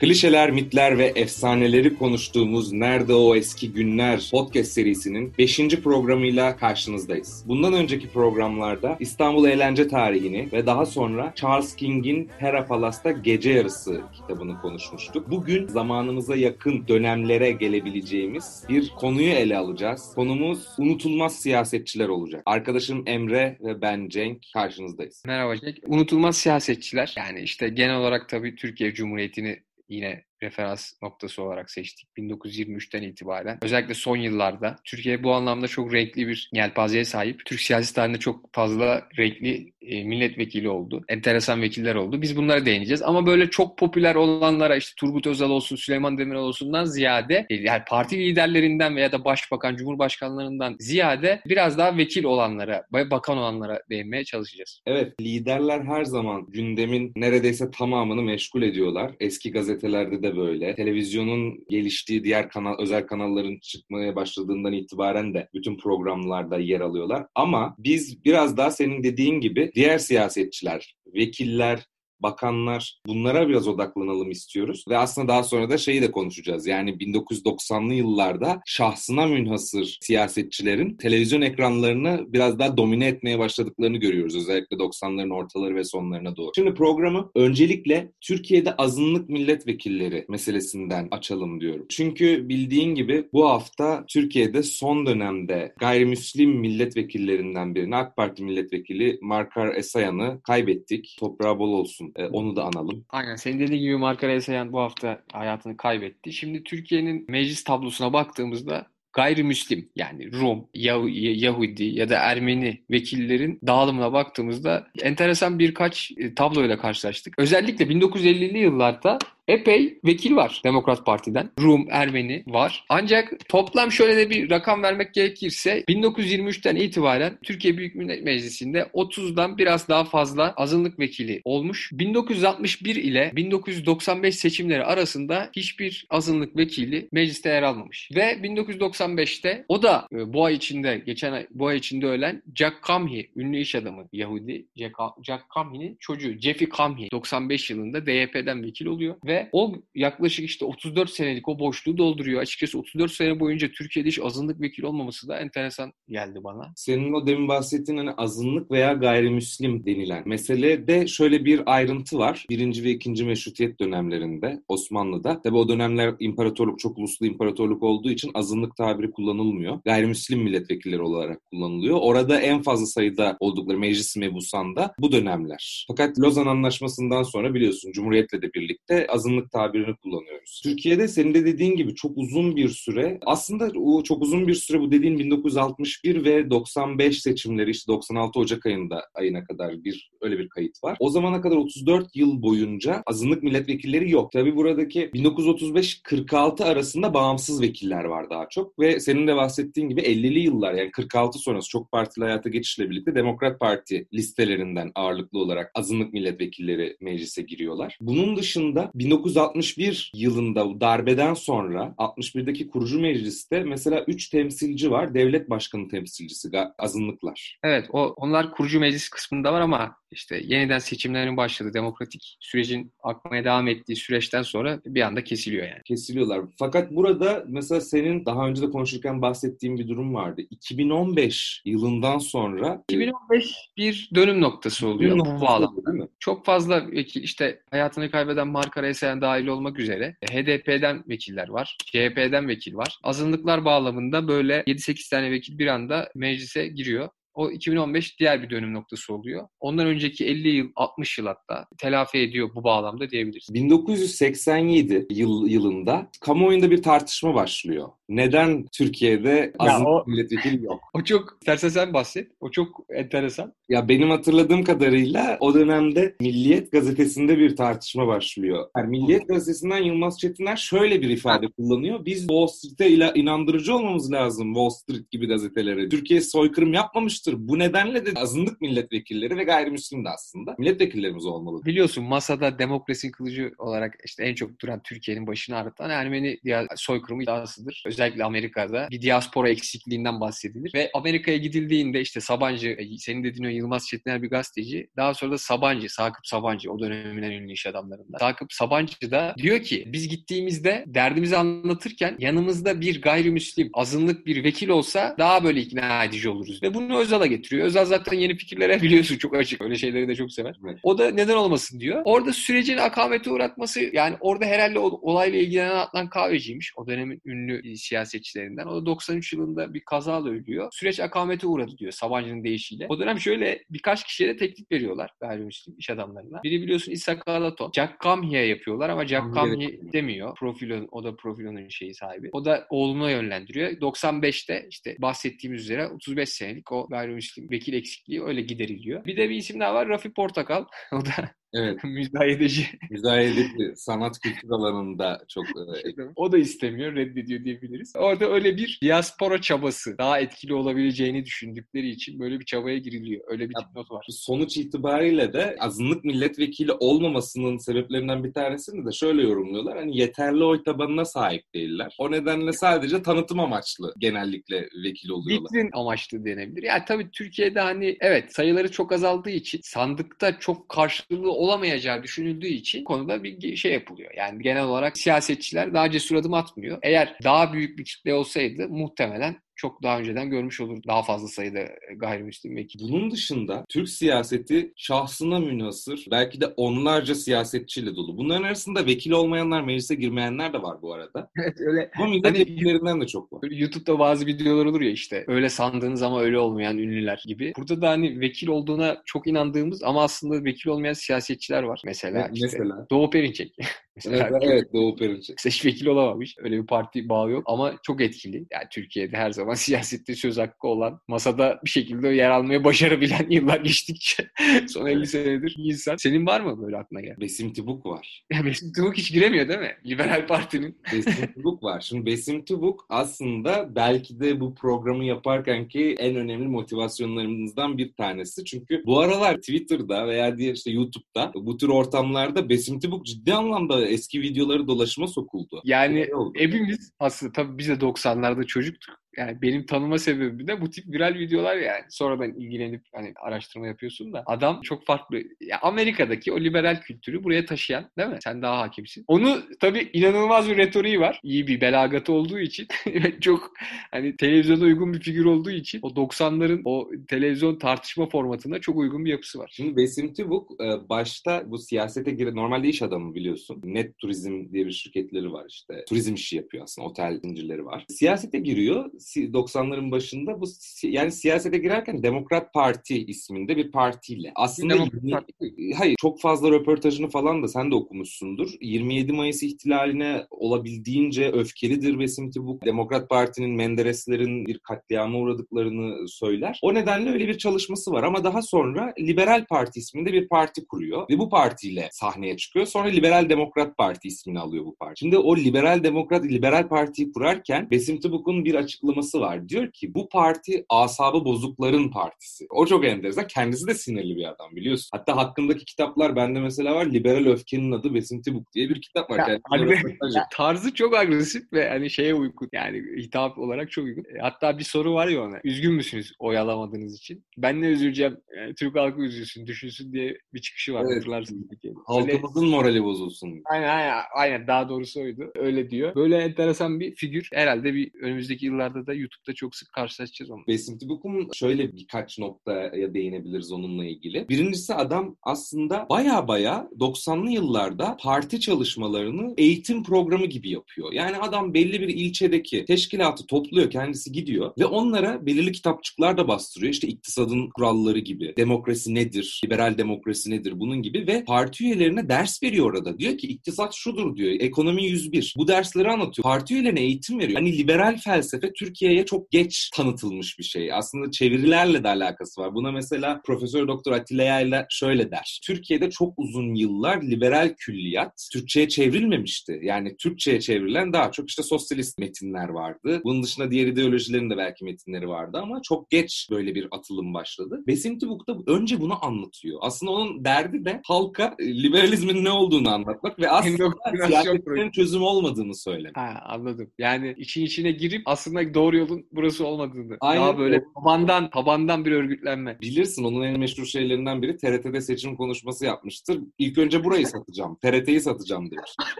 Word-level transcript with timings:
Klişeler, 0.00 0.50
mitler 0.50 0.98
ve 0.98 1.12
efsaneleri 1.16 1.96
konuştuğumuz 1.96 2.72
Nerede 2.72 3.14
O 3.14 3.36
Eski 3.36 3.72
Günler 3.72 4.28
podcast 4.30 4.72
serisinin 4.72 5.32
5. 5.38 5.58
programıyla 5.58 6.56
karşınızdayız. 6.56 7.44
Bundan 7.46 7.72
önceki 7.72 8.08
programlarda 8.08 8.96
İstanbul 9.00 9.48
eğlence 9.48 9.88
tarihini 9.88 10.48
ve 10.52 10.66
daha 10.66 10.86
sonra 10.86 11.32
Charles 11.34 11.76
King'in 11.76 12.30
Pera 12.38 12.66
Palas'ta 12.66 13.10
Gece 13.12 13.50
Yarısı 13.50 14.00
kitabını 14.16 14.60
konuşmuştuk. 14.60 15.30
Bugün 15.30 15.66
zamanımıza 15.66 16.36
yakın 16.36 16.88
dönemlere 16.88 17.52
gelebileceğimiz 17.52 18.64
bir 18.68 18.88
konuyu 18.88 19.30
ele 19.30 19.56
alacağız. 19.56 20.12
Konumuz 20.14 20.66
unutulmaz 20.78 21.36
siyasetçiler 21.40 22.08
olacak. 22.08 22.42
Arkadaşım 22.46 23.02
Emre 23.06 23.58
ve 23.60 23.82
ben 23.82 24.08
Cenk 24.08 24.42
karşınızdayız. 24.54 25.22
Merhaba 25.26 25.56
Cenk. 25.56 25.76
Unutulmaz 25.86 26.36
siyasetçiler 26.36 27.14
yani 27.16 27.40
işte 27.40 27.68
genel 27.68 27.96
olarak 27.96 28.28
tabii 28.28 28.56
Türkiye 28.56 28.94
Cumhuriyeti'ni 28.94 29.67
yine 29.88 30.27
referans 30.42 30.92
noktası 31.02 31.42
olarak 31.42 31.70
seçtik 31.70 32.08
1923'ten 32.18 33.02
itibaren. 33.02 33.58
Özellikle 33.62 33.94
son 33.94 34.16
yıllarda 34.16 34.76
Türkiye 34.84 35.22
bu 35.22 35.34
anlamda 35.34 35.68
çok 35.68 35.94
renkli 35.94 36.28
bir 36.28 36.50
yelpazeye 36.52 37.04
sahip. 37.04 37.44
Türk 37.44 37.60
siyasi 37.60 37.94
tarihinde 37.94 38.18
çok 38.18 38.54
fazla 38.54 39.08
renkli 39.18 39.72
e, 39.88 40.04
milletvekili 40.04 40.68
oldu. 40.68 41.04
Enteresan 41.08 41.62
vekiller 41.62 41.94
oldu. 41.94 42.22
Biz 42.22 42.36
bunlara 42.36 42.66
değineceğiz. 42.66 43.02
Ama 43.02 43.26
böyle 43.26 43.50
çok 43.50 43.78
popüler 43.78 44.14
olanlara 44.14 44.76
işte 44.76 44.92
Turgut 44.96 45.26
Özal 45.26 45.50
olsun, 45.50 45.76
Süleyman 45.76 46.18
Demirel 46.18 46.40
olsundan 46.40 46.84
ziyade 46.84 47.46
e, 47.50 47.54
yani 47.54 47.82
parti 47.88 48.18
liderlerinden 48.18 48.96
veya 48.96 49.12
da 49.12 49.24
başbakan, 49.24 49.76
cumhurbaşkanlarından 49.76 50.76
ziyade 50.78 51.40
biraz 51.46 51.78
daha 51.78 51.96
vekil 51.96 52.24
olanlara, 52.24 52.84
bakan 52.92 53.38
olanlara 53.38 53.80
değinmeye 53.90 54.24
çalışacağız. 54.24 54.80
Evet, 54.86 55.20
liderler 55.20 55.80
her 55.80 56.04
zaman 56.04 56.46
gündemin 56.48 57.12
neredeyse 57.16 57.70
tamamını 57.70 58.22
meşgul 58.22 58.62
ediyorlar. 58.62 59.12
Eski 59.20 59.52
gazetelerde 59.52 60.22
de 60.22 60.27
de 60.28 60.36
böyle. 60.36 60.74
Televizyonun 60.74 61.64
geliştiği 61.70 62.24
diğer 62.24 62.48
kanal, 62.48 62.78
özel 62.78 63.06
kanalların 63.06 63.58
çıkmaya 63.62 64.16
başladığından 64.16 64.72
itibaren 64.72 65.34
de 65.34 65.48
bütün 65.54 65.76
programlarda 65.76 66.58
yer 66.58 66.80
alıyorlar. 66.80 67.26
Ama 67.34 67.74
biz 67.78 68.24
biraz 68.24 68.56
daha 68.56 68.70
senin 68.70 69.02
dediğin 69.02 69.40
gibi 69.40 69.70
diğer 69.74 69.98
siyasetçiler, 69.98 70.96
vekiller, 71.14 71.86
bakanlar 72.20 72.98
bunlara 73.06 73.48
biraz 73.48 73.68
odaklanalım 73.68 74.30
istiyoruz. 74.30 74.84
Ve 74.88 74.98
aslında 74.98 75.28
daha 75.28 75.42
sonra 75.42 75.70
da 75.70 75.78
şeyi 75.78 76.02
de 76.02 76.10
konuşacağız. 76.10 76.66
Yani 76.66 76.90
1990'lı 76.90 77.94
yıllarda 77.94 78.60
şahsına 78.66 79.26
münhasır 79.26 79.98
siyasetçilerin 80.00 80.96
televizyon 80.96 81.40
ekranlarını 81.40 82.24
biraz 82.28 82.58
daha 82.58 82.76
domine 82.76 83.06
etmeye 83.06 83.38
başladıklarını 83.38 83.96
görüyoruz. 83.96 84.36
Özellikle 84.36 84.76
90'ların 84.76 85.34
ortaları 85.34 85.74
ve 85.74 85.84
sonlarına 85.84 86.36
doğru. 86.36 86.50
Şimdi 86.54 86.74
programı 86.74 87.30
öncelikle 87.34 88.12
Türkiye'de 88.20 88.76
azınlık 88.76 89.28
milletvekilleri 89.28 90.24
meselesinden 90.28 91.08
açalım 91.10 91.60
diyorum. 91.60 91.86
Çünkü 91.88 92.48
bildiğin 92.48 92.94
gibi 92.94 93.28
bu 93.32 93.48
hafta 93.48 94.04
Türkiye'de 94.08 94.62
son 94.62 95.06
dönemde 95.06 95.74
gayrimüslim 95.78 96.50
milletvekillerinden 96.50 97.74
birini 97.74 97.96
AK 97.96 98.16
Parti 98.16 98.44
milletvekili 98.44 99.18
Markar 99.22 99.74
Esayan'ı 99.74 100.40
kaybettik. 100.42 101.16
Toprağı 101.18 101.58
bol 101.58 101.72
olsun 101.72 102.07
e, 102.16 102.26
onu 102.26 102.56
da 102.56 102.64
analım. 102.64 103.04
Aynen. 103.10 103.36
Senin 103.36 103.60
dediğin 103.60 103.82
gibi 103.82 103.96
Markara 103.96 104.32
Esayan 104.32 104.72
bu 104.72 104.80
hafta 104.80 105.22
hayatını 105.32 105.76
kaybetti. 105.76 106.32
Şimdi 106.32 106.64
Türkiye'nin 106.64 107.24
meclis 107.28 107.64
tablosuna 107.64 108.12
baktığımızda 108.12 108.86
gayrimüslim 109.12 109.88
yani 109.96 110.32
Rum, 110.32 110.66
Yah 110.74 111.00
Yahudi 111.42 111.84
ya 111.84 112.08
da 112.08 112.18
Ermeni 112.18 112.82
vekillerin 112.90 113.58
dağılımına 113.66 114.12
baktığımızda 114.12 114.86
enteresan 115.02 115.58
birkaç 115.58 116.10
e, 116.16 116.34
tabloyla 116.34 116.78
karşılaştık. 116.78 117.34
Özellikle 117.38 117.84
1950'li 117.84 118.58
yıllarda 118.58 119.18
epey 119.48 119.98
vekil 120.04 120.36
var 120.36 120.60
Demokrat 120.64 121.06
Parti'den. 121.06 121.50
Rum, 121.60 121.86
Ermeni 121.90 122.44
var. 122.46 122.84
Ancak 122.88 123.48
toplam 123.48 123.92
şöyle 123.92 124.16
de 124.16 124.30
bir 124.30 124.50
rakam 124.50 124.82
vermek 124.82 125.14
gerekirse 125.14 125.84
1923'ten 125.88 126.76
itibaren 126.76 127.38
Türkiye 127.42 127.76
Büyük 127.76 127.94
Millet 127.94 128.24
Meclisi'nde 128.24 128.80
30'dan 128.94 129.58
biraz 129.58 129.88
daha 129.88 130.04
fazla 130.04 130.54
azınlık 130.56 130.98
vekili 130.98 131.42
olmuş. 131.44 131.90
1961 131.92 132.96
ile 132.96 133.32
1995 133.36 134.34
seçimleri 134.34 134.84
arasında 134.84 135.50
hiçbir 135.56 136.06
azınlık 136.10 136.56
vekili 136.56 137.08
mecliste 137.12 137.48
yer 137.48 137.62
almamış. 137.62 138.10
Ve 138.14 138.32
1995'te 138.32 139.64
o 139.68 139.82
da 139.82 140.06
e, 140.12 140.32
bu 140.32 140.44
ay 140.44 140.54
içinde 140.54 141.02
geçen 141.06 141.32
ay, 141.32 141.46
bu 141.50 141.66
ay 141.66 141.76
içinde 141.76 142.06
ölen 142.06 142.42
Jack 142.54 142.82
Kamhi 142.82 143.30
ünlü 143.36 143.58
iş 143.58 143.74
adamı 143.74 144.08
Yahudi 144.12 144.66
Jack, 144.76 144.94
Jack 145.22 145.50
Kamhi'nin 145.50 145.96
çocuğu 146.00 146.38
Jeffy 146.38 146.68
Kamhi 146.68 147.10
95 147.12 147.70
yılında 147.70 148.06
DYP'den 148.06 148.62
vekil 148.62 148.86
oluyor 148.86 149.14
ve 149.26 149.37
o 149.52 149.72
yaklaşık 149.94 150.44
işte 150.44 150.64
34 150.64 151.10
senelik 151.10 151.48
o 151.48 151.58
boşluğu 151.58 151.98
dolduruyor. 151.98 152.40
Açıkçası 152.40 152.78
34 152.78 153.12
sene 153.12 153.40
boyunca 153.40 153.68
Türkiye'de 153.70 154.08
hiç 154.08 154.18
azınlık 154.22 154.60
vekil 154.60 154.82
olmaması 154.82 155.28
da 155.28 155.38
enteresan 155.38 155.92
geldi 156.08 156.44
bana. 156.44 156.72
Senin 156.76 157.12
o 157.12 157.26
demin 157.26 157.48
bahsettiğin 157.48 157.98
hani 157.98 158.12
azınlık 158.12 158.70
veya 158.70 158.92
gayrimüslim 158.92 159.86
denilen 159.86 160.28
meselede 160.28 161.06
şöyle 161.06 161.44
bir 161.44 161.62
ayrıntı 161.66 162.18
var. 162.18 162.46
Birinci 162.50 162.84
ve 162.84 162.90
ikinci 162.90 163.24
meşrutiyet 163.24 163.80
dönemlerinde 163.80 164.62
Osmanlı'da. 164.68 165.42
Tabi 165.42 165.56
o 165.56 165.68
dönemler 165.68 166.14
imparatorluk 166.20 166.78
çok 166.78 166.98
uluslu 166.98 167.26
imparatorluk 167.26 167.82
olduğu 167.82 168.10
için 168.10 168.30
azınlık 168.34 168.76
tabiri 168.76 169.10
kullanılmıyor. 169.10 169.80
Gayrimüslim 169.84 170.42
milletvekilleri 170.42 171.02
olarak 171.02 171.40
kullanılıyor. 171.50 171.98
Orada 172.00 172.40
en 172.40 172.62
fazla 172.62 172.86
sayıda 172.86 173.36
oldukları 173.40 173.78
meclis 173.78 174.16
mebusanda 174.16 174.94
bu 174.98 175.12
dönemler. 175.12 175.84
Fakat 175.88 176.20
Lozan 176.20 176.46
Anlaşması'ndan 176.46 177.22
sonra 177.22 177.54
biliyorsun 177.54 177.92
Cumhuriyet'le 177.92 178.32
de 178.32 178.52
birlikte 178.54 179.06
azınlık 179.06 179.27
azınlık 179.28 179.50
tabirini 179.50 179.96
kullanıyoruz. 179.96 180.60
Türkiye'de 180.62 181.08
senin 181.08 181.34
de 181.34 181.46
dediğin 181.46 181.76
gibi 181.76 181.94
çok 181.94 182.12
uzun 182.16 182.56
bir 182.56 182.68
süre 182.68 183.18
aslında 183.26 183.70
o 183.80 184.02
çok 184.02 184.22
uzun 184.22 184.48
bir 184.48 184.54
süre 184.54 184.80
bu 184.80 184.92
dediğin 184.92 185.18
1961 185.18 186.24
ve 186.24 186.50
95 186.50 187.22
seçimleri 187.22 187.70
işte 187.70 187.92
96 187.92 188.40
Ocak 188.40 188.66
ayında 188.66 189.04
ayına 189.14 189.44
kadar 189.44 189.84
bir 189.84 190.10
öyle 190.20 190.38
bir 190.38 190.48
kayıt 190.48 190.84
var. 190.84 190.96
O 191.00 191.10
zamana 191.10 191.40
kadar 191.40 191.56
34 191.56 192.16
yıl 192.16 192.42
boyunca 192.42 193.02
azınlık 193.06 193.42
milletvekilleri 193.42 194.10
yok. 194.10 194.32
Tabii 194.32 194.56
buradaki 194.56 195.10
1935-46 195.10 196.64
arasında 196.64 197.14
bağımsız 197.14 197.62
vekiller 197.62 198.04
var 198.04 198.30
daha 198.30 198.48
çok 198.48 198.78
ve 198.78 199.00
senin 199.00 199.26
de 199.26 199.36
bahsettiğin 199.36 199.88
gibi 199.88 200.00
50'li 200.00 200.38
yıllar 200.38 200.74
yani 200.74 200.90
46 200.90 201.38
sonrası 201.38 201.68
çok 201.68 201.92
partili 201.92 202.24
hayata 202.24 202.48
geçişle 202.48 202.90
birlikte 202.90 203.14
Demokrat 203.14 203.60
Parti 203.60 204.06
listelerinden 204.14 204.92
ağırlıklı 204.94 205.38
olarak 205.38 205.70
azınlık 205.74 206.12
milletvekilleri 206.12 206.96
meclise 207.00 207.42
giriyorlar. 207.42 207.98
Bunun 208.00 208.36
dışında 208.36 208.90
1961 209.18 210.10
yılında 210.14 210.80
darbeden 210.80 211.34
sonra 211.34 211.94
61'deki 211.98 212.68
kurucu 212.68 213.00
mecliste 213.00 213.60
mesela 213.60 214.04
3 214.06 214.28
temsilci 214.28 214.90
var. 214.90 215.14
Devlet 215.14 215.50
başkanı 215.50 215.88
temsilcisi 215.88 216.48
azınlıklar. 216.78 217.58
Evet 217.64 217.86
o 217.92 218.14
onlar 218.16 218.50
kurucu 218.50 218.80
meclis 218.80 219.08
kısmında 219.08 219.52
var 219.52 219.60
ama 219.60 219.96
işte 220.10 220.40
yeniden 220.44 220.78
seçimlerin 220.78 221.36
başladığı 221.36 221.74
demokratik 221.74 222.36
sürecin 222.40 222.92
akmaya 223.02 223.44
devam 223.44 223.68
ettiği 223.68 223.96
süreçten 223.96 224.42
sonra 224.42 224.80
bir 224.86 225.02
anda 225.02 225.24
kesiliyor 225.24 225.68
yani. 225.68 225.82
Kesiliyorlar. 225.84 226.40
Fakat 226.58 226.90
burada 226.90 227.44
mesela 227.48 227.80
senin 227.80 228.26
daha 228.26 228.48
önce 228.48 228.62
de 228.62 228.70
konuşurken 228.70 229.22
bahsettiğim 229.22 229.78
bir 229.78 229.88
durum 229.88 230.14
vardı. 230.14 230.42
2015 230.50 231.62
yılından 231.64 232.18
sonra 232.18 232.84
2015 232.88 233.54
bir 233.76 234.10
dönüm 234.14 234.40
noktası 234.40 234.88
oluyor 234.88 235.18
bu 235.18 235.40
bağlamda. 235.40 236.08
Çok 236.18 236.44
fazla 236.44 236.90
vekil 236.90 237.22
işte 237.22 237.62
hayatını 237.70 238.10
kaybeden 238.10 238.48
Marka 238.48 238.82
Reysen 238.98 239.20
dahil 239.20 239.46
olmak 239.46 239.78
üzere 239.78 240.16
HDP'den 240.30 241.04
vekiller 241.08 241.48
var. 241.48 241.76
CHP'den 241.84 242.48
vekil 242.48 242.74
var. 242.74 242.98
Azınlıklar 243.02 243.64
bağlamında 243.64 244.28
böyle 244.28 244.60
7-8 244.60 245.10
tane 245.10 245.30
vekil 245.30 245.58
bir 245.58 245.66
anda 245.66 246.08
meclise 246.14 246.66
giriyor. 246.66 247.08
O 247.34 247.50
2015 247.50 248.20
diğer 248.20 248.42
bir 248.42 248.50
dönüm 248.50 248.74
noktası 248.74 249.14
oluyor. 249.14 249.48
Ondan 249.60 249.86
önceki 249.86 250.26
50 250.26 250.48
yıl, 250.48 250.68
60 250.76 251.18
yıl 251.18 251.26
hatta 251.26 251.66
telafi 251.78 252.18
ediyor 252.18 252.50
bu 252.54 252.64
bağlamda 252.64 253.10
diyebiliriz. 253.10 253.54
1987 253.54 255.06
yıl, 255.10 255.48
yılında 255.48 256.10
kamuoyunda 256.20 256.70
bir 256.70 256.82
tartışma 256.82 257.34
başlıyor. 257.34 257.88
Neden 258.08 258.64
Türkiye'de 258.72 259.52
azınlık 259.58 259.88
o, 259.88 260.04
milletvekili 260.06 260.64
yok? 260.64 260.80
O 260.94 261.04
çok, 261.04 261.38
istersen 261.40 261.68
sen 261.68 261.94
bahset. 261.94 262.30
O 262.40 262.50
çok 262.50 262.80
enteresan. 262.90 263.52
Ya 263.68 263.88
benim 263.88 264.10
hatırladığım 264.10 264.64
kadarıyla 264.64 265.36
o 265.40 265.54
dönemde 265.54 266.16
Milliyet 266.20 266.72
gazetesinde 266.72 267.38
bir 267.38 267.56
tartışma 267.56 268.06
başlıyor. 268.06 268.68
Yani 268.76 268.88
Milliyet 268.88 269.28
gazetesinden 269.28 269.82
Yılmaz 269.82 270.18
Çetiner 270.18 270.56
şöyle 270.56 271.02
bir 271.02 271.08
ifade 271.08 271.48
kullanıyor. 271.48 272.04
Biz 272.04 272.20
Wall 272.20 272.46
Street'e 272.46 273.14
inandırıcı 273.14 273.74
olmamız 273.74 274.12
lazım 274.12 274.54
Wall 274.54 274.70
Street 274.70 275.10
gibi 275.10 275.26
gazetelere. 275.26 275.88
Türkiye 275.88 276.20
soykırım 276.20 276.72
yapmamıştır. 276.72 277.34
Bu 277.38 277.58
nedenle 277.58 278.06
de 278.06 278.20
azınlık 278.20 278.60
milletvekilleri 278.60 279.36
ve 279.36 279.44
gayrimüslim 279.44 280.04
de 280.04 280.08
aslında 280.08 280.54
milletvekillerimiz 280.58 281.26
olmalı. 281.26 281.64
Biliyorsun 281.64 282.04
masada 282.04 282.58
demokrasi 282.58 283.10
kılıcı 283.10 283.52
olarak 283.58 283.94
işte 284.04 284.24
en 284.24 284.34
çok 284.34 284.60
duran 284.60 284.80
Türkiye'nin 284.84 285.26
başını 285.26 285.56
ağrıtan 285.56 285.90
Ermeni 285.90 286.38
soykırımı 286.76 287.22
iddiasıdır. 287.22 287.82
Özellikle 287.98 288.24
Amerika'da 288.24 288.88
bir 288.90 289.02
diaspora 289.02 289.48
eksikliğinden 289.48 290.20
bahsedilir. 290.20 290.74
Ve 290.74 290.90
Amerika'ya 290.94 291.36
gidildiğinde 291.36 292.00
işte 292.00 292.20
Sabancı, 292.20 292.68
e, 292.68 292.98
senin 292.98 293.24
dediğin 293.24 293.44
o 293.44 293.48
Yılmaz 293.48 293.88
Çetiner 293.88 294.22
bir 294.22 294.30
gazeteci. 294.30 294.88
Daha 294.96 295.14
sonra 295.14 295.32
da 295.32 295.38
Sabancı, 295.38 295.88
Sakıp 295.88 296.26
Sabancı 296.26 296.72
o 296.72 296.80
dönemin 296.80 297.22
en 297.22 297.30
ünlü 297.30 297.52
iş 297.52 297.66
adamlarından. 297.66 298.18
Sakıp 298.18 298.52
Sabancı 298.52 299.10
da 299.10 299.34
diyor 299.38 299.62
ki 299.62 299.84
biz 299.86 300.08
gittiğimizde 300.08 300.84
derdimizi 300.86 301.36
anlatırken 301.36 302.16
yanımızda 302.18 302.80
bir 302.80 303.02
gayrimüslim, 303.02 303.70
azınlık 303.74 304.26
bir 304.26 304.44
vekil 304.44 304.68
olsa 304.68 305.14
daha 305.18 305.44
böyle 305.44 305.60
ikna 305.60 306.04
edici 306.04 306.28
oluruz. 306.28 306.62
Ve 306.62 306.74
bunu 306.74 306.98
Özal'a 306.98 307.26
getiriyor. 307.26 307.66
Özal 307.66 307.84
zaten 307.84 308.18
yeni 308.18 308.36
fikirlere 308.36 308.82
biliyorsun 308.82 309.16
çok 309.16 309.36
açık. 309.36 309.62
Öyle 309.62 309.76
şeyleri 309.76 310.08
de 310.08 310.14
çok 310.14 310.32
sever. 310.32 310.56
Evet. 310.64 310.78
O 310.82 310.98
da 310.98 311.10
neden 311.10 311.34
olmasın 311.34 311.80
diyor. 311.80 312.02
Orada 312.04 312.32
sürecin 312.32 312.76
akamete 312.76 313.30
uğratması 313.30 313.80
yani 313.92 314.16
orada 314.20 314.44
herhalde 314.44 314.78
olayla 314.78 315.38
ilgilenen 315.38 315.76
Adnan 315.76 316.08
Kahveci'ymiş. 316.08 316.72
O 316.76 316.86
dönemin 316.86 317.22
ünlü 317.26 317.62
siyasetçilerinden. 317.88 318.66
O 318.66 318.82
da 318.82 318.86
93 318.86 319.32
yılında 319.32 319.74
bir 319.74 319.80
kazayla 319.80 320.30
ölüyor. 320.30 320.68
Süreç 320.72 321.00
akamete 321.00 321.46
uğradı 321.46 321.78
diyor 321.78 321.92
Sabancı'nın 321.92 322.44
deyişiyle. 322.44 322.86
O 322.88 322.98
dönem 322.98 323.20
şöyle 323.20 323.64
birkaç 323.70 324.04
kişiye 324.04 324.28
de 324.28 324.36
teklif 324.36 324.72
veriyorlar 324.72 325.10
gayrimüslim 325.20 325.74
iş 325.78 325.90
adamlarına. 325.90 326.42
Biri 326.42 326.62
biliyorsun 326.62 326.92
İshak 326.92 327.28
Alaton. 327.28 327.72
Jack 327.74 328.00
Camhi'ye 328.04 328.46
yapıyorlar 328.46 328.88
ama 328.88 329.06
Jack 329.06 329.34
Camhi 329.34 329.80
demiyor. 329.92 330.34
Profilon, 330.36 330.88
o 330.90 331.04
da 331.04 331.16
Profilon'un 331.16 331.68
şeyi 331.68 331.94
sahibi. 331.94 332.28
O 332.32 332.44
da 332.44 332.66
oğluna 332.70 333.10
yönlendiriyor. 333.10 333.70
95'te 333.70 334.66
işte 334.70 334.96
bahsettiğimiz 334.98 335.62
üzere 335.62 335.86
35 335.86 336.28
senelik 336.28 336.72
o 336.72 336.88
gayrimüslim 336.88 337.50
vekil 337.50 337.72
eksikliği 337.72 338.22
öyle 338.22 338.40
gideriliyor. 338.40 339.04
Bir 339.04 339.16
de 339.16 339.30
bir 339.30 339.36
isim 339.36 339.60
daha 339.60 339.74
var 339.74 339.88
Rafi 339.88 340.12
Portakal. 340.12 340.64
O 340.92 341.04
da 341.04 341.34
Evet. 341.54 341.78
müzayedeci. 341.84 342.66
Müzayedeci 342.90 343.72
sanat 343.76 344.18
kültür 344.20 344.50
alanında 344.50 345.20
çok 345.28 345.44
e, 345.46 346.12
o 346.16 346.32
da 346.32 346.38
istemiyor, 346.38 346.94
reddediyor 346.94 347.44
diyebiliriz. 347.44 347.92
Orada 347.96 348.30
öyle 348.30 348.56
bir 348.56 348.78
diaspora 348.82 349.40
çabası 349.40 349.98
daha 349.98 350.20
etkili 350.20 350.54
olabileceğini 350.54 351.24
düşündükleri 351.24 351.88
için 351.88 352.20
böyle 352.20 352.40
bir 352.40 352.44
çabaya 352.44 352.78
giriliyor. 352.78 353.24
Öyle 353.28 353.48
bir 353.48 353.54
dipnot 353.54 353.90
var. 353.90 354.06
sonuç 354.08 354.56
itibariyle 354.56 355.32
de 355.32 355.56
azınlık 355.58 356.04
milletvekili 356.04 356.72
olmamasının 356.72 357.58
sebeplerinden 357.58 358.24
bir 358.24 358.32
tanesini 358.32 358.86
de 358.86 358.92
şöyle 358.92 359.22
yorumluyorlar. 359.22 359.78
Hani 359.78 359.98
yeterli 359.98 360.44
oy 360.44 360.62
tabanına 360.62 361.04
sahip 361.04 361.54
değiller. 361.54 361.94
O 361.98 362.10
nedenle 362.10 362.52
sadece 362.52 363.02
tanıtım 363.02 363.40
amaçlı 363.40 363.94
genellikle 363.98 364.68
vekil 364.84 365.10
oluyorlar. 365.10 365.50
Vitrin 365.50 365.70
amaçlı 365.72 366.24
denebilir. 366.24 366.62
Yani 366.62 366.82
tabii 366.88 367.10
Türkiye'de 367.10 367.60
hani 367.60 367.96
evet 368.00 368.34
sayıları 368.34 368.70
çok 368.70 368.92
azaldığı 368.92 369.30
için 369.30 369.60
sandıkta 369.62 370.38
çok 370.38 370.68
karşılığı 370.68 371.37
olamayacağı 371.38 372.02
düşünüldüğü 372.02 372.46
için 372.46 372.84
konuda 372.84 373.22
bir 373.22 373.56
şey 373.56 373.72
yapılıyor. 373.72 374.10
Yani 374.16 374.42
genel 374.42 374.64
olarak 374.64 374.98
siyasetçiler 374.98 375.74
daha 375.74 375.90
cesur 375.90 376.16
adım 376.16 376.34
atmıyor. 376.34 376.78
Eğer 376.82 377.18
daha 377.24 377.52
büyük 377.52 377.78
bir 377.78 377.84
kitle 377.84 378.14
olsaydı 378.14 378.68
muhtemelen 378.68 379.36
çok 379.58 379.82
daha 379.82 379.98
önceden 379.98 380.30
görmüş 380.30 380.60
olur 380.60 380.78
daha 380.88 381.02
fazla 381.02 381.28
sayıda 381.28 381.58
gayrimüslim 381.96 382.56
vekil. 382.56 382.80
Bunun 382.92 383.10
dışında 383.10 383.64
Türk 383.68 383.88
siyaseti 383.88 384.72
şahsına 384.76 385.38
münhasır, 385.38 386.06
belki 386.10 386.40
de 386.40 386.46
onlarca 386.46 387.14
siyasetçiyle 387.14 387.96
dolu. 387.96 388.16
Bunların 388.16 388.42
arasında 388.42 388.86
vekil 388.86 389.10
olmayanlar, 389.10 389.62
meclise 389.62 389.94
girmeyenler 389.94 390.52
de 390.52 390.62
var 390.62 390.82
bu 390.82 390.94
arada. 390.94 391.30
Evet 391.42 391.60
öyle. 391.60 391.90
Ama 391.96 392.04
Hani- 392.04 392.16
milletvekillerinden 392.16 393.00
de 393.00 393.06
çok 393.06 393.32
var. 393.32 393.50
YouTube'da 393.50 393.98
bazı 393.98 394.26
videolar 394.26 394.64
olur 394.66 394.80
ya 394.80 394.90
işte 394.90 395.24
öyle 395.26 395.48
sandığınız 395.48 396.02
ama 396.02 396.20
öyle 396.20 396.38
olmayan 396.38 396.78
ünlüler 396.78 397.22
gibi. 397.26 397.52
Burada 397.58 397.80
da 397.82 397.88
hani 397.88 398.20
vekil 398.20 398.48
olduğuna 398.48 399.02
çok 399.04 399.26
inandığımız 399.26 399.82
ama 399.82 400.02
aslında 400.02 400.44
vekil 400.44 400.68
olmayan 400.70 400.92
siyasetçiler 400.92 401.62
var. 401.62 401.80
Mesela 401.84 402.20
Evet, 402.20 402.30
işte 402.34 402.46
mesela. 402.46 402.86
Doğu 402.90 403.10
Perinçek. 403.10 403.56
Mesela 404.04 404.28
Evet, 404.30 404.42
evet 404.42 404.64
Doğu 404.74 404.96
Perinçek. 404.96 405.64
vekil 405.64 405.86
olamamış. 405.86 406.34
Öyle 406.38 406.62
bir 406.62 406.66
parti 406.66 407.08
bağı 407.08 407.30
yok 407.30 407.42
ama 407.46 407.74
çok 407.82 408.00
etkili. 408.00 408.36
Yani 408.36 408.64
Türkiye'de 408.70 409.16
her 409.16 409.30
zaman 409.30 409.54
siyasette 409.68 410.14
söz 410.14 410.38
hakkı 410.38 410.68
olan, 410.68 411.00
masada 411.08 411.60
bir 411.64 411.70
şekilde 411.70 412.08
yer 412.08 412.30
almaya 412.30 412.64
başarabilen 412.64 413.26
yıllar 413.30 413.60
geçtikçe 413.60 414.28
son 414.68 414.86
50 414.86 414.96
Evet. 414.98 415.08
senedir 415.08 415.54
insan. 415.58 415.96
Senin 415.96 416.26
var 416.26 416.40
mı 416.40 416.62
böyle 416.62 416.76
aklına 416.76 417.00
gelen? 417.00 417.20
Besim 417.20 417.52
Tibuk 417.52 417.86
var. 417.86 418.24
Ya 418.32 418.42
Mesut 418.42 418.74
Tuvuk 418.76 418.96
hiç 418.96 419.12
giremiyor 419.12 419.48
değil 419.48 419.60
mi? 419.60 419.72
Liberal 419.86 420.26
Parti'nin. 420.26 420.78
Besim 420.92 421.32
Tibuk 421.34 421.62
var. 421.62 421.80
Şimdi 421.80 422.06
Besim 422.06 422.44
Tibuk 422.44 422.86
aslında 422.88 423.74
belki 423.76 424.20
de 424.20 424.40
bu 424.40 424.54
programı 424.54 425.04
yaparken 425.04 425.68
ki 425.68 425.96
en 425.98 426.16
önemli 426.16 426.48
motivasyonlarımızdan 426.48 427.78
bir 427.78 427.92
tanesi. 427.92 428.44
Çünkü 428.44 428.82
bu 428.86 429.00
aralar 429.00 429.36
Twitter'da 429.36 430.06
veya 430.06 430.38
diğer 430.38 430.54
işte 430.54 430.70
YouTube'da 430.70 431.32
bu 431.34 431.56
tür 431.56 431.68
ortamlarda 431.68 432.48
Besim 432.48 432.80
Tibuk 432.80 433.06
ciddi 433.06 433.34
anlamda 433.34 433.87
eski 433.88 434.20
videoları 434.20 434.66
dolaşıma 434.68 435.06
sokuldu. 435.06 435.60
Yani 435.64 436.08
hepimiz 436.36 436.92
aslında 436.98 437.32
tabii 437.32 437.58
biz 437.58 437.68
de 437.68 437.72
90'larda 437.72 438.46
çocuktuk. 438.46 438.94
Yani 439.18 439.42
benim 439.42 439.66
tanıma 439.66 439.98
sebebi 439.98 440.46
de 440.46 440.60
bu 440.60 440.70
tip 440.70 440.84
viral 440.88 441.14
videolar 441.14 441.56
yani. 441.56 441.84
Sonradan 441.88 442.32
ilgilenip 442.32 442.82
hani 442.92 443.12
araştırma 443.16 443.66
yapıyorsun 443.66 444.12
da 444.12 444.22
adam 444.26 444.60
çok 444.62 444.86
farklı. 444.86 445.22
Ya 445.40 445.58
Amerika'daki 445.62 446.32
o 446.32 446.40
liberal 446.40 446.80
kültürü 446.80 447.24
buraya 447.24 447.44
taşıyan 447.46 447.90
değil 447.98 448.08
mi? 448.08 448.18
Sen 448.24 448.42
daha 448.42 448.58
hakimsin. 448.58 449.04
Onu 449.08 449.42
tabii 449.60 449.90
inanılmaz 449.92 450.48
bir 450.48 450.56
retoriği 450.56 451.00
var. 451.00 451.20
İyi 451.22 451.46
bir 451.46 451.60
belagatı 451.60 452.12
olduğu 452.12 452.38
için 452.38 452.66
çok 453.20 453.52
hani 453.90 454.16
televizyona 454.16 454.64
uygun 454.64 454.92
bir 454.92 455.00
figür 455.00 455.24
olduğu 455.24 455.50
için 455.50 455.80
o 455.82 455.88
90'ların 455.88 456.60
o 456.64 456.90
televizyon 457.08 457.56
tartışma 457.58 458.08
formatına 458.08 458.58
çok 458.58 458.76
uygun 458.76 459.04
bir 459.04 459.10
yapısı 459.10 459.38
var. 459.38 459.50
Şimdi 459.52 459.76
Besim 459.76 460.12
Tibuk 460.12 460.60
e, 460.60 460.88
başta 460.88 461.42
bu 461.46 461.58
siyasete 461.58 462.10
giren, 462.10 462.36
normalde 462.36 462.68
iş 462.68 462.82
adamı 462.82 463.14
biliyorsun. 463.14 463.60
Net 463.64 463.98
Turizm 463.98 464.52
diye 464.52 464.66
bir 464.66 464.72
şirketleri 464.72 465.32
var 465.32 465.46
işte. 465.48 465.84
Turizm 465.88 466.14
işi 466.14 466.36
yapıyor 466.36 466.64
aslında, 466.64 466.88
otel 466.88 467.20
zincirleri 467.20 467.64
var. 467.64 467.84
Siyasete 467.88 468.38
giriyor. 468.38 468.90
Si- 469.08 469.32
90'ların 469.32 469.90
başında 469.90 470.40
bu 470.40 470.46
yani 470.82 471.12
siyasete 471.12 471.58
girerken 471.58 472.02
Demokrat 472.02 472.52
Parti 472.52 473.04
isminde 473.04 473.56
bir 473.56 473.72
partiyle. 473.72 474.32
Aslında 474.34 474.76
Parti. 475.10 475.74
hayır 475.78 475.96
çok 475.98 476.20
fazla 476.20 476.50
röportajını 476.50 477.08
falan 477.08 477.42
da 477.42 477.48
sen 477.48 477.70
de 477.70 477.74
okumuşsundur. 477.74 478.50
27 478.60 479.12
Mayıs 479.12 479.42
ihtilaline 479.42 480.26
olabildiğince 480.30 481.30
öfkelidir 481.32 481.98
Besim 481.98 482.30
Tibuk. 482.30 482.64
Demokrat 482.64 483.08
Parti'nin 483.08 483.50
Mendereslerin 483.50 484.46
bir 484.46 484.58
katliama 484.58 485.18
uğradıklarını 485.18 486.08
söyler. 486.08 486.58
O 486.62 486.74
nedenle 486.74 487.10
öyle 487.10 487.28
bir 487.28 487.38
çalışması 487.38 487.92
var 487.92 488.02
ama 488.02 488.24
daha 488.24 488.42
sonra 488.42 488.94
Liberal 488.98 489.44
Parti 489.46 489.80
isminde 489.80 490.12
bir 490.12 490.28
parti 490.28 490.66
kuruyor 490.66 491.06
ve 491.10 491.18
bu 491.18 491.28
partiyle 491.28 491.88
sahneye 491.92 492.36
çıkıyor. 492.36 492.66
Sonra 492.66 492.88
Liberal 492.88 493.28
Demokrat 493.28 493.76
Parti 493.76 494.08
ismini 494.08 494.38
alıyor 494.38 494.64
bu 494.64 494.74
parti. 494.74 495.00
Şimdi 495.00 495.18
o 495.18 495.36
Liberal 495.36 495.82
Demokrat 495.82 496.24
Liberal 496.24 496.68
Parti'yi 496.68 497.12
kurarken 497.12 497.70
Besim 497.70 498.00
Tibuk'un 498.00 498.44
bir 498.44 498.54
açıklaması 498.54 498.87
var. 498.96 499.48
Diyor 499.48 499.72
ki 499.72 499.94
bu 499.94 500.08
parti 500.08 500.64
asabı 500.68 501.24
bozukların 501.24 501.90
partisi. 501.90 502.46
O 502.50 502.66
çok 502.66 502.84
enteresan. 502.84 503.26
Kendisi 503.26 503.66
de 503.66 503.74
sinirli 503.74 504.16
bir 504.16 504.24
adam 504.28 504.56
biliyorsun. 504.56 504.88
Hatta 504.92 505.16
hakkındaki 505.16 505.64
kitaplar 505.64 506.16
bende 506.16 506.40
mesela 506.40 506.74
var. 506.74 506.86
Liberal 506.86 507.26
Öfkenin 507.26 507.72
adı 507.72 507.94
Besim 507.94 508.22
Tibuk 508.22 508.52
diye 508.54 508.68
bir 508.68 508.80
kitap 508.80 509.10
var. 509.10 509.18
Ya, 509.18 509.24
agre- 509.26 509.64
röportaj 509.64 509.90
yapıyor. 510.16 510.24
Tarzı 510.32 510.74
çok 510.74 510.96
agresif 510.96 511.52
ve 511.52 511.68
hani 511.68 511.90
şeye 511.90 512.14
uygun. 512.14 512.48
Yani 512.52 512.82
hitap 512.96 513.38
olarak 513.38 513.70
çok 513.70 513.84
uygun. 513.84 514.04
E, 514.04 514.18
Hatta 514.20 514.58
bir 514.58 514.64
soru 514.64 514.94
var 514.94 515.08
ya 515.08 515.22
ona. 515.22 515.40
Üzgün 515.44 515.72
müsünüz 515.72 516.12
oy 516.18 516.38
alamadığınız 516.38 516.96
için? 516.98 517.24
Ben 517.36 517.62
ne 517.62 517.66
üzüleceğim? 517.66 518.16
Yani 518.36 518.54
Türk 518.54 518.76
halkı 518.76 519.02
üzülsün, 519.02 519.46
düşünsün 519.46 519.92
diye 519.92 520.18
bir 520.34 520.40
çıkışı 520.40 520.74
var. 520.74 520.84
Evet. 520.88 520.96
Hatırlarsınız. 520.96 521.42
belki. 521.50 521.68
Öyle- 521.68 522.12
Halkımızın 522.12 522.48
morali 522.48 522.84
bozulsun. 522.84 523.42
Aynen, 523.44 523.68
aynen, 523.68 523.94
aynen 524.14 524.46
daha 524.46 524.68
doğrusu 524.68 525.00
oydu. 525.00 525.32
Öyle 525.34 525.70
diyor. 525.70 525.94
Böyle 525.94 526.16
enteresan 526.16 526.80
bir 526.80 526.94
figür. 526.94 527.28
Herhalde 527.32 527.74
bir 527.74 527.90
önümüzdeki 528.02 528.46
yıllarda 528.46 528.77
da 528.86 528.94
YouTube'da 528.94 529.34
çok 529.34 529.56
sık 529.56 529.72
karşılaşacağız 529.72 530.30
onu. 530.30 530.46
Besim 530.48 530.78
Tibuk'un 530.78 531.28
şöyle 531.34 531.72
birkaç 531.72 532.18
noktaya 532.18 532.94
değinebiliriz 532.94 533.52
onunla 533.52 533.84
ilgili. 533.84 534.28
Birincisi 534.28 534.74
adam 534.74 535.16
aslında 535.22 535.86
baya 535.90 536.28
baya 536.28 536.68
90'lı 536.80 537.30
yıllarda 537.30 537.96
parti 538.00 538.40
çalışmalarını 538.40 539.34
eğitim 539.36 539.82
programı 539.82 540.26
gibi 540.26 540.50
yapıyor. 540.50 540.92
Yani 540.92 541.16
adam 541.16 541.54
belli 541.54 541.80
bir 541.80 541.88
ilçedeki 541.88 542.64
teşkilatı 542.64 543.26
topluyor, 543.26 543.70
kendisi 543.70 544.12
gidiyor 544.12 544.52
ve 544.58 544.66
onlara 544.66 545.26
belirli 545.26 545.52
kitapçıklar 545.52 546.16
da 546.16 546.28
bastırıyor. 546.28 546.72
İşte 546.72 546.88
iktisadın 546.88 547.50
kuralları 547.54 547.98
gibi, 547.98 548.34
demokrasi 548.36 548.94
nedir, 548.94 549.40
liberal 549.44 549.78
demokrasi 549.78 550.30
nedir 550.30 550.60
bunun 550.60 550.82
gibi 550.82 551.06
ve 551.06 551.24
parti 551.24 551.64
üyelerine 551.64 552.08
ders 552.08 552.42
veriyor 552.42 552.66
orada. 552.66 552.98
Diyor 552.98 553.18
ki 553.18 553.26
iktisat 553.26 553.74
şudur 553.74 554.16
diyor, 554.16 554.32
ekonomi 554.40 554.84
101. 554.84 555.34
Bu 555.38 555.48
dersleri 555.48 555.90
anlatıyor. 555.90 556.22
Parti 556.22 556.54
üyelerine 556.54 556.80
eğitim 556.80 557.18
veriyor. 557.18 557.38
Hani 557.38 557.58
liberal 557.58 557.98
felsefe 558.04 558.52
Türkiye'ye 558.68 559.04
çok 559.06 559.30
geç 559.30 559.70
tanıtılmış 559.74 560.38
bir 560.38 560.44
şey. 560.44 560.72
Aslında 560.72 561.10
çevirilerle 561.10 561.84
de 561.84 561.88
alakası 561.88 562.40
var. 562.40 562.54
Buna 562.54 562.72
mesela 562.72 563.20
Profesör 563.26 563.68
Doktor 563.68 563.92
Atilla 563.92 564.22
Yayla 564.22 564.66
şöyle 564.70 565.10
der. 565.10 565.40
Türkiye'de 565.46 565.90
çok 565.90 566.14
uzun 566.16 566.54
yıllar 566.54 567.02
liberal 567.02 567.54
külliyat 567.58 568.28
Türkçe'ye 568.32 568.68
çevrilmemişti. 568.68 569.60
Yani 569.62 569.96
Türkçe'ye 569.96 570.40
çevrilen 570.40 570.92
daha 570.92 571.12
çok 571.12 571.28
işte 571.28 571.42
sosyalist 571.42 571.98
metinler 571.98 572.48
vardı. 572.48 573.00
Bunun 573.04 573.22
dışında 573.22 573.50
diğer 573.50 573.66
ideolojilerin 573.66 574.30
de 574.30 574.36
belki 574.36 574.64
metinleri 574.64 575.08
vardı 575.08 575.38
ama 575.42 575.62
çok 575.62 575.90
geç 575.90 576.28
böyle 576.30 576.54
bir 576.54 576.68
atılım 576.70 577.14
başladı. 577.14 577.60
Besim 577.66 577.98
Tibuk 577.98 578.28
da 578.28 578.36
önce 578.46 578.80
bunu 578.80 579.04
anlatıyor. 579.04 579.58
Aslında 579.62 579.92
onun 579.92 580.24
derdi 580.24 580.64
de 580.64 580.80
halka 580.84 581.36
e, 581.38 581.62
Liberalizmin 581.62 582.24
ne 582.24 582.30
olduğunu 582.30 582.68
anlatmak 582.68 583.18
ve 583.18 583.30
aslında 583.30 583.70
siyasetlerin 584.06 584.70
çözüm 584.70 585.02
olmadığını 585.02 585.54
söylemek. 585.54 585.96
Ha, 585.96 586.22
anladım. 586.26 586.70
Yani 586.78 587.14
için 587.18 587.44
içine 587.44 587.72
girip 587.72 588.02
aslında 588.06 588.42
doğru 588.58 588.76
yolun 588.76 589.06
burası 589.12 589.46
olmadığını. 589.46 589.96
Aynen 590.00 590.22
Daha 590.22 590.38
böyle 590.38 590.54
öyle. 590.54 590.64
tabandan 590.74 591.30
tabandan 591.30 591.84
bir 591.84 591.92
örgütlenme. 591.92 592.58
Bilirsin 592.60 593.04
onun 593.04 593.22
en 593.22 593.38
meşhur 593.38 593.64
şeylerinden 593.64 594.22
biri 594.22 594.36
TRT'de 594.36 594.80
seçim 594.80 595.16
konuşması 595.16 595.66
yapmıştır. 595.66 596.20
İlk 596.38 596.58
önce 596.58 596.84
burayı 596.84 597.06
satacağım, 597.06 597.58
TRT'yi 597.62 598.00
satacağım. 598.00 598.50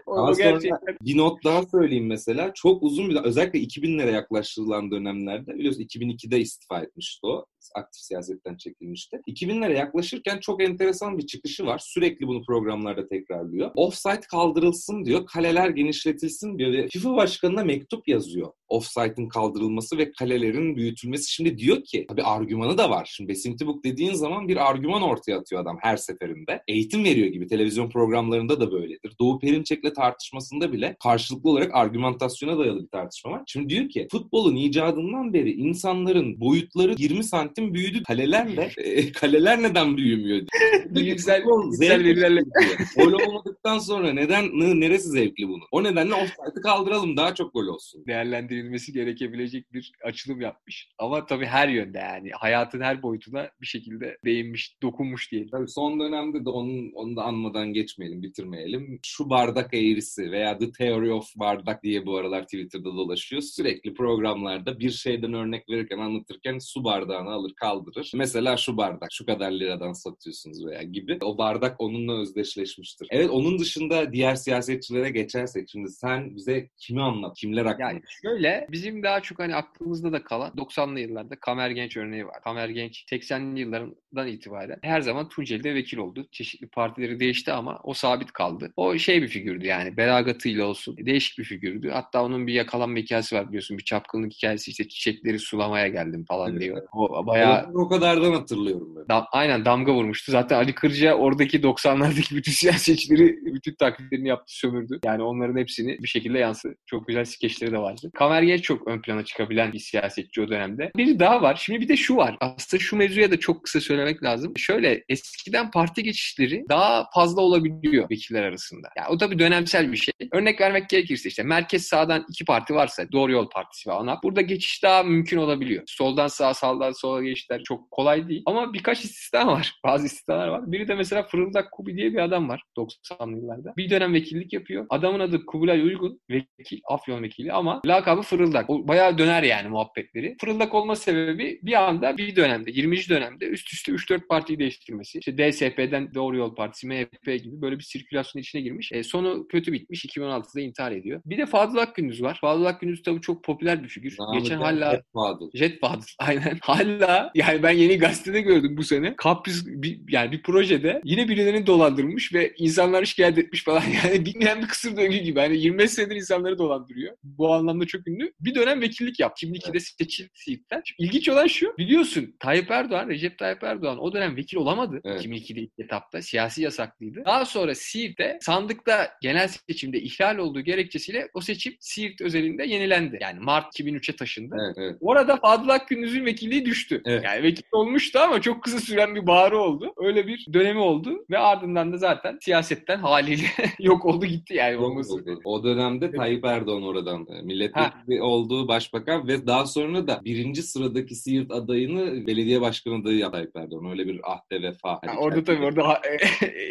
O, 0.07 0.17
Daha 0.17 0.35
sonra 0.35 0.51
gerçekten 0.51 0.97
bir 1.03 1.17
not 1.17 1.45
daha 1.45 1.63
söyleyeyim 1.63 2.07
mesela. 2.07 2.53
Çok 2.55 2.83
uzun 2.83 3.09
bir 3.09 3.17
özellikle 3.17 3.59
2000'lere 3.59 4.13
yaklaştırılan 4.13 4.91
dönemlerde 4.91 5.55
biliyorsun 5.55 5.83
2002'de 5.83 6.41
istifa 6.41 6.81
etmişti 6.81 7.27
o. 7.27 7.47
Aktif 7.75 8.03
siyasetten 8.03 8.57
çekilmişti. 8.57 9.21
2000'lere 9.29 9.77
yaklaşırken 9.77 10.41
çok 10.41 10.63
enteresan 10.63 11.19
bir 11.19 11.27
çıkışı 11.27 11.67
var. 11.67 11.79
Sürekli 11.79 12.27
bunu 12.27 12.43
programlarda 12.43 13.09
tekrarlıyor. 13.09 13.71
Offside 13.75 14.21
kaldırılsın 14.21 15.05
diyor. 15.05 15.27
Kaleler 15.27 15.69
genişletilsin 15.69 16.59
diyor. 16.59 16.73
Ve 16.73 16.89
FIFA 16.89 17.17
başkanına 17.17 17.65
mektup 17.65 18.09
yazıyor. 18.09 18.53
Offside'ın 18.69 19.29
kaldırılması 19.29 19.99
ve 19.99 20.13
kalelerin 20.13 20.77
büyütülmesi. 20.77 21.33
Şimdi 21.33 21.59
diyor 21.59 21.85
ki 21.85 22.07
tabii 22.09 22.23
argümanı 22.23 22.79
da 22.79 22.91
var. 22.91 23.09
Şimdi 23.13 23.29
Besim 23.29 23.57
Tibuk 23.57 23.85
dediğin 23.85 24.13
zaman 24.13 24.49
bir 24.49 24.71
argüman 24.71 25.03
ortaya 25.03 25.39
atıyor 25.39 25.63
adam 25.63 25.79
her 25.81 25.97
seferinde. 25.97 26.63
Eğitim 26.69 27.05
veriyor 27.05 27.27
gibi 27.27 27.47
televizyon 27.47 27.91
programlarında 27.91 28.61
da 28.61 28.73
böyledir. 28.73 29.13
Doğu 29.21 29.39
Perinçek'le 29.39 29.95
tartışmasında 29.97 30.73
bile 30.73 30.97
karşılıklı 31.03 31.51
olarak 31.51 31.75
argümantasyona 31.75 32.59
dayalı 32.59 32.83
bir 32.83 32.89
tartışma 32.89 33.31
var. 33.31 33.43
Şimdi 33.47 33.69
diyor 33.69 33.89
ki 33.89 34.09
futbolun 34.11 34.57
icadından 34.57 35.33
beri 35.33 35.53
insanların 35.53 36.41
boyutları 36.41 36.95
20 36.99 37.25
santim 37.25 37.48
büyüdü. 37.57 38.03
Kalelerle 38.03 38.71
e, 38.77 39.13
kaleler 39.13 39.63
neden 39.63 39.97
büyümüyor? 39.97 40.47
bilimsel 40.91 41.43
zevkli 41.71 42.05
verilerle- 42.05 42.45
diyor. 42.45 42.79
Gol 42.97 43.13
olmadıktan 43.13 43.79
sonra 43.79 44.13
neden 44.13 44.45
neresi 44.81 45.09
zevkli 45.09 45.49
bunun? 45.49 45.67
O 45.73 45.85
nedenle 45.85 46.15
offside'ı 46.15 46.63
kaldıralım 46.63 47.17
daha 47.17 47.35
çok 47.35 47.53
gol 47.53 47.67
olsun. 47.67 48.05
değerlendirilmesi 48.07 48.93
gerekebilecek 48.93 49.73
bir 49.73 49.93
açılım 50.05 50.41
yapmış. 50.41 50.89
Ama 50.99 51.27
tabii 51.27 51.47
her 51.47 51.69
yönde 51.69 51.99
yani 51.99 52.31
hayatın 52.31 52.81
her 52.81 53.03
boyutuna 53.03 53.51
bir 53.61 53.67
şekilde 53.67 54.19
değinmiş, 54.25 54.77
dokunmuş 54.83 55.33
diyelim. 55.33 55.51
Tabii 55.51 55.69
son 55.69 56.01
dönemde 56.01 56.45
de 56.45 56.51
onun, 56.51 56.93
onu 56.93 57.17
da 57.17 57.23
anmadan 57.23 57.73
geçmeyelim, 57.73 58.23
bitirmeyelim. 58.23 59.01
Şu 59.07 59.31
bardak 59.31 59.75
eğrisi 59.75 60.31
veya 60.31 60.59
The 60.59 60.73
Theory 60.73 61.13
of 61.13 61.37
Bardak 61.37 61.83
diye 61.83 62.07
bu 62.07 62.17
aralar 62.17 62.43
Twitter'da 62.43 62.85
dolaşıyor. 62.85 63.43
Sürekli 63.43 63.95
programlarda 63.95 64.79
bir 64.79 64.91
şeyden 64.91 65.33
örnek 65.35 65.69
verirken, 65.69 65.99
anlatırken 65.99 66.59
su 66.59 66.85
bardağını 66.85 67.31
alır 67.39 67.53
kaldırır. 67.55 68.11
Mesela 68.15 68.57
şu 68.57 68.77
bardak, 68.77 69.09
şu 69.13 69.27
kadar 69.27 69.51
liradan 69.51 69.93
satıyorsunuz 69.93 70.67
veya 70.67 70.83
gibi. 70.83 71.19
O 71.23 71.39
bardak 71.39 71.81
onunla 71.81 72.21
özdeşleşmiştir. 72.21 73.09
Evet 73.11 73.31
onun 73.31 73.59
dışında 73.59 74.13
diğer 74.13 74.35
siyasetçilere 74.35 75.11
geçersek 75.11 75.69
şimdi 75.73 75.91
sen 75.91 76.37
bize 76.37 76.69
kimi 76.79 77.03
anlat, 77.03 77.37
kimler 77.37 77.67
hakkında? 77.67 77.91
Yani 77.91 78.01
şöyle 78.23 78.67
bizim 78.71 79.03
daha 79.03 79.21
çok 79.21 79.39
hani 79.39 79.55
aklımızda 79.55 80.13
da 80.13 80.23
kalan 80.25 80.51
90'lı 80.51 81.01
yıllarda 81.01 81.37
Kamer 81.41 81.71
Genç 81.71 81.97
örneği 81.97 82.27
var. 82.27 82.43
Kamer 82.45 82.69
Genç 82.69 83.05
80'li 83.13 83.61
yıllardan 83.61 84.27
itibaren 84.29 84.79
her 84.83 85.01
zaman 85.01 85.29
Tunceli'de 85.29 85.75
vekil 85.75 85.99
oldu. 85.99 86.27
Çeşitli 86.33 86.69
partileri 86.69 87.21
değişti 87.21 87.53
ama 87.53 87.81
o 87.85 87.95
sabit 87.95 88.33
kaldı. 88.33 88.73
O 88.77 88.99
şey 88.99 89.23
bir 89.23 89.29
figürdü 89.29 89.67
yani 89.67 89.97
belagatıyla 89.97 90.67
olsun. 90.67 90.97
Değişik 90.97 91.39
bir 91.39 91.45
figürdü. 91.45 91.91
Hatta 91.91 92.25
onun 92.25 92.47
bir 92.47 92.53
yakalanma 92.53 92.97
hikayesi 92.97 93.37
var 93.37 93.49
biliyorsun. 93.49 93.79
Bir 93.79 93.85
çapkınlık 93.85 94.33
hikayesi 94.33 94.71
işte 94.71 94.89
çiçekleri 94.89 95.39
sulamaya 95.39 95.89
geldim 95.89 96.25
falan 96.29 96.51
Evet. 96.51 96.61
diyor. 96.61 96.83
O 96.93 97.27
bayağı 97.29 97.67
O, 97.75 97.81
o 97.81 97.89
kadardan 97.89 98.33
hatırlıyorum 98.33 98.97
ben. 98.97 99.09
Da- 99.09 99.27
aynen 99.33 99.65
damga 99.65 99.95
vurmuştu. 99.95 100.33
Zaten 100.33 100.57
Ali 100.57 100.75
Kırca 100.75 101.15
oradaki 101.15 101.61
90'lardaki 101.61 102.37
bütün 102.37 102.53
siyasetçileri 102.53 103.37
bütün 103.55 103.75
taklitlerini 103.75 104.29
yaptı, 104.29 104.59
sömürdü. 104.59 104.99
Yani 105.05 105.23
onların 105.23 105.57
hepsini 105.57 105.99
bir 106.03 106.09
şekilde 106.09 106.39
yansıdı. 106.39 106.75
Çok 106.87 107.09
güzel 107.09 107.25
skeçleri 107.25 107.73
de 107.73 107.79
vardı. 107.79 108.11
Kamer 108.15 108.43
Genç 108.43 108.63
çok 108.63 108.89
ön 108.89 109.03
plana 109.03 109.25
çıkabilen 109.25 109.73
bir 109.73 109.79
siyasetçi 109.79 110.43
o 110.43 110.49
dönemde. 110.49 110.91
Biri 110.97 111.21
daha 111.21 111.43
var. 111.43 111.61
Şimdi 111.65 111.81
bir 111.81 111.89
de 111.89 111.97
şu 111.97 112.17
var. 112.17 112.37
Aslında 112.41 112.83
şu 112.83 112.97
mevzuya 112.97 113.31
da 113.31 113.41
çok 113.41 113.65
kısa 113.65 113.81
söylemek 113.81 114.23
lazım. 114.23 114.53
Şöyle 114.57 115.05
eskiden 115.09 115.71
parti 115.71 116.03
geçişleri 116.03 116.65
daha 116.69 117.07
fazla 117.15 117.43
olabiliyor 117.43 118.11
vekiller 118.11 118.43
arasında. 118.43 118.89
Yani 118.97 119.09
o 119.09 119.19
tabii 119.19 119.39
dönemsel 119.39 119.93
bir 119.93 119.97
şey. 119.97 120.13
Örnek 120.33 120.61
vermek 120.61 120.89
gerekirse 120.89 121.29
işte 121.29 121.43
merkez 121.43 121.87
sağdan 121.87 122.25
iki 122.29 122.45
parti 122.45 122.75
varsa 122.75 123.13
Doğru 123.13 123.33
Yol 123.33 123.51
Partisi 123.51 123.91
ve 123.91 123.95
ANAP 123.95 124.23
burada 124.23 124.41
geçiş 124.41 124.83
daha 124.83 125.03
mümkün 125.03 125.37
olabiliyor. 125.37 125.83
Soldan 125.87 126.29
sağa, 126.29 126.55
sağdan 126.55 126.93
sola 126.93 127.18
geçişler 127.23 127.63
çok 127.63 127.91
kolay 127.91 128.29
değil. 128.29 128.43
Ama 128.47 128.73
birkaç 128.73 129.05
istisna 129.05 129.47
var. 129.47 129.75
Bazı 129.85 130.07
istisnalar 130.07 130.49
var. 130.49 130.73
Biri 130.73 130.89
de 130.89 130.95
mesela 130.95 131.23
Fırıldak 131.23 131.73
Kubi 131.73 131.97
diye 131.97 132.13
bir 132.13 132.19
adam 132.19 132.49
var 132.49 132.63
90'lı 132.77 133.37
yıllarda. 133.37 133.73
Bir 133.77 133.91
dönem 133.91 134.15
vekillik 134.15 134.53
yapıyor. 134.53 134.87
Adamın 134.91 135.21
adı 135.21 135.47
Kubilay 135.47 135.83
Uygun. 135.83 136.21
Vekil, 136.31 136.81
Afyon 136.91 137.23
vekili 137.23 137.53
ama 137.53 137.81
lakabı 137.87 138.23
Fırıldak. 138.23 138.71
O 138.71 138.89
bayağı 138.89 139.19
döner 139.19 139.43
yani 139.43 139.69
muhabbetleri. 139.69 140.37
Fırıldak 140.41 140.75
olma 140.75 140.97
sebebi 140.97 141.61
bir 141.63 141.89
anda 141.89 142.17
bir 142.17 142.37
dönemde 142.37 142.71
20. 142.71 143.09
dönemde 143.09 143.47
üst 143.47 143.73
üste 143.73 143.93
3-4 143.93 144.27
partiyi 144.27 144.59
değiştirmesi. 144.59 145.19
İşte 145.19 145.39
DSP'den 145.39 146.15
Doğru 146.15 146.37
Yol 146.37 146.55
Partisi, 146.55 146.87
MHP 146.87 147.25
gibi 147.25 147.61
böyle 147.63 147.79
bir 147.79 147.85
sirkülasyon 147.85 148.43
içine 148.43 148.61
girmiş. 148.61 148.93
E, 148.93 149.03
sonu 149.03 149.49
kötü 149.49 149.73
bitmiş. 149.73 150.05
2016'da 150.05 150.61
intihar 150.61 150.93
ediyor. 150.93 151.23
Bir 151.27 151.39
de 151.39 151.47
Fadıl 151.47 151.77
Akgündüz 151.77 152.23
var. 152.23 152.39
Fadıl 152.41 152.65
Akgündüz 152.65 153.03
tabii 153.03 153.21
çok 153.21 153.45
popüler 153.45 153.83
bir 153.83 153.89
figür. 153.89 154.17
Geçen 154.35 154.59
hala 154.59 154.89
Ahmet 154.89 155.05
Fadıl. 155.15 155.51
Jet 155.55 155.81
Fadıl 155.81 156.07
aynen. 156.19 156.59
Hala 156.63 157.08
yani 157.35 157.63
ben 157.63 157.71
yeni 157.71 157.99
gazetede 157.99 158.41
gördüm 158.41 158.77
bu 158.77 158.83
sene. 158.83 159.15
Kapris 159.17 159.67
bir, 159.67 160.01
yani 160.09 160.33
bir 160.33 160.43
projede 160.43 161.01
yine 161.05 161.29
birilerini 161.29 161.67
dolandırmış 161.67 162.35
ve 162.35 162.53
insanlar 162.59 163.05
şikayet 163.05 163.39
etmiş 163.39 163.65
falan. 163.65 163.83
Yani 164.05 164.27
bilmeyen 164.27 164.63
bir 164.63 164.69
kısır 164.69 164.97
döngü 164.97 165.17
gibi. 165.17 165.41
Hani 165.41 165.59
25 165.59 165.91
senedir 165.91 166.17
insanları 166.17 166.59
dolandırıyor. 166.59 167.17
Bu 167.23 167.55
anlamda 167.55 167.87
çok 167.87 168.09
ünlü. 168.09 168.33
Bir 168.41 168.55
dönem 168.55 168.81
vekillik 168.81 169.21
yaptı. 169.21 169.47
2002'de 169.47 169.81
seçildi 169.81 170.31
Siirt'ten. 170.35 170.83
İlginç 170.99 171.29
olan 171.29 171.47
şu. 171.47 171.75
Biliyorsun 171.79 172.37
Tayyip 172.41 172.71
Erdoğan, 172.71 173.09
Recep 173.09 173.39
Tayyip 173.39 173.65
Erdoğan 173.65 173.99
o 173.99 174.13
dönem 174.13 174.37
vekil 174.37 174.57
olamadı. 174.57 175.01
Evet. 175.05 175.27
2002'de 175.27 175.61
ilk 175.61 175.79
etapta. 175.79 176.23
Siyasi 176.23 176.63
yasaklıydı. 176.63 177.25
Daha 177.25 177.45
sonra 177.45 177.75
Siirt'te 177.75 178.39
sandıkta 178.41 179.11
genel 179.23 179.49
seçimde 179.49 180.01
ihlal 180.01 180.39
olduğu 180.39 180.61
gerekçesiyle 180.61 181.29
o 181.35 181.41
seçim 181.41 181.77
Siirt 181.81 182.21
özelinde 182.21 182.65
yenilendi. 182.65 183.19
Yani 183.21 183.41
Mart 183.41 183.81
2003'e 183.81 184.17
taşındı. 184.17 184.57
Evet, 184.65 184.77
evet. 184.79 184.97
Orada 185.01 185.37
Fadıl 185.37 185.69
Akgündüz'ün 185.69 186.25
vekilliği 186.27 186.65
düştü. 186.65 186.98
Evet. 187.05 187.25
Yani 187.25 187.43
vekil 187.43 187.63
olmuştu 187.73 188.19
ama 188.19 188.41
çok 188.41 188.63
kısa 188.63 188.79
süren 188.79 189.15
bir 189.15 189.27
bağrı 189.27 189.59
oldu. 189.59 189.93
Öyle 189.97 190.27
bir 190.27 190.47
dönemi 190.53 190.81
oldu 190.81 191.25
ve 191.31 191.39
ardından 191.39 191.93
da 191.93 191.97
zaten 191.97 192.39
siyasetten 192.41 192.99
haliyle 192.99 193.47
yok 193.79 194.05
oldu 194.05 194.27
gitti 194.27 194.55
yani 194.55 194.77
olması. 194.77 195.25
O 195.45 195.65
dönemde 195.65 196.11
Tayyip 196.13 196.45
Erdoğan 196.45 196.83
oradan 196.83 197.27
e, 197.31 197.43
milletvekili 197.43 198.23
olduğu 198.23 198.69
başbakan 198.69 199.29
ve 199.29 199.47
daha 199.47 199.67
sonra 199.67 200.07
da 200.07 200.21
birinci 200.25 200.63
sıradaki 200.63 201.15
Siirt 201.15 201.51
adayını 201.51 202.27
belediye 202.27 202.61
başkanı 202.61 202.95
adayı 202.95 203.19
yaptı 203.19 203.33
Tayyip 203.33 203.57
Erdoğan. 203.57 203.91
Öyle 203.91 204.07
bir 204.07 204.33
ahde 204.33 204.63
vefa. 204.63 204.91
Ha, 204.91 205.01
orada 205.19 205.45
tabii 205.45 205.65
orada 205.65 206.01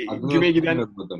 Adını 0.07 0.31
güme 0.33 0.51
giden. 0.51 0.77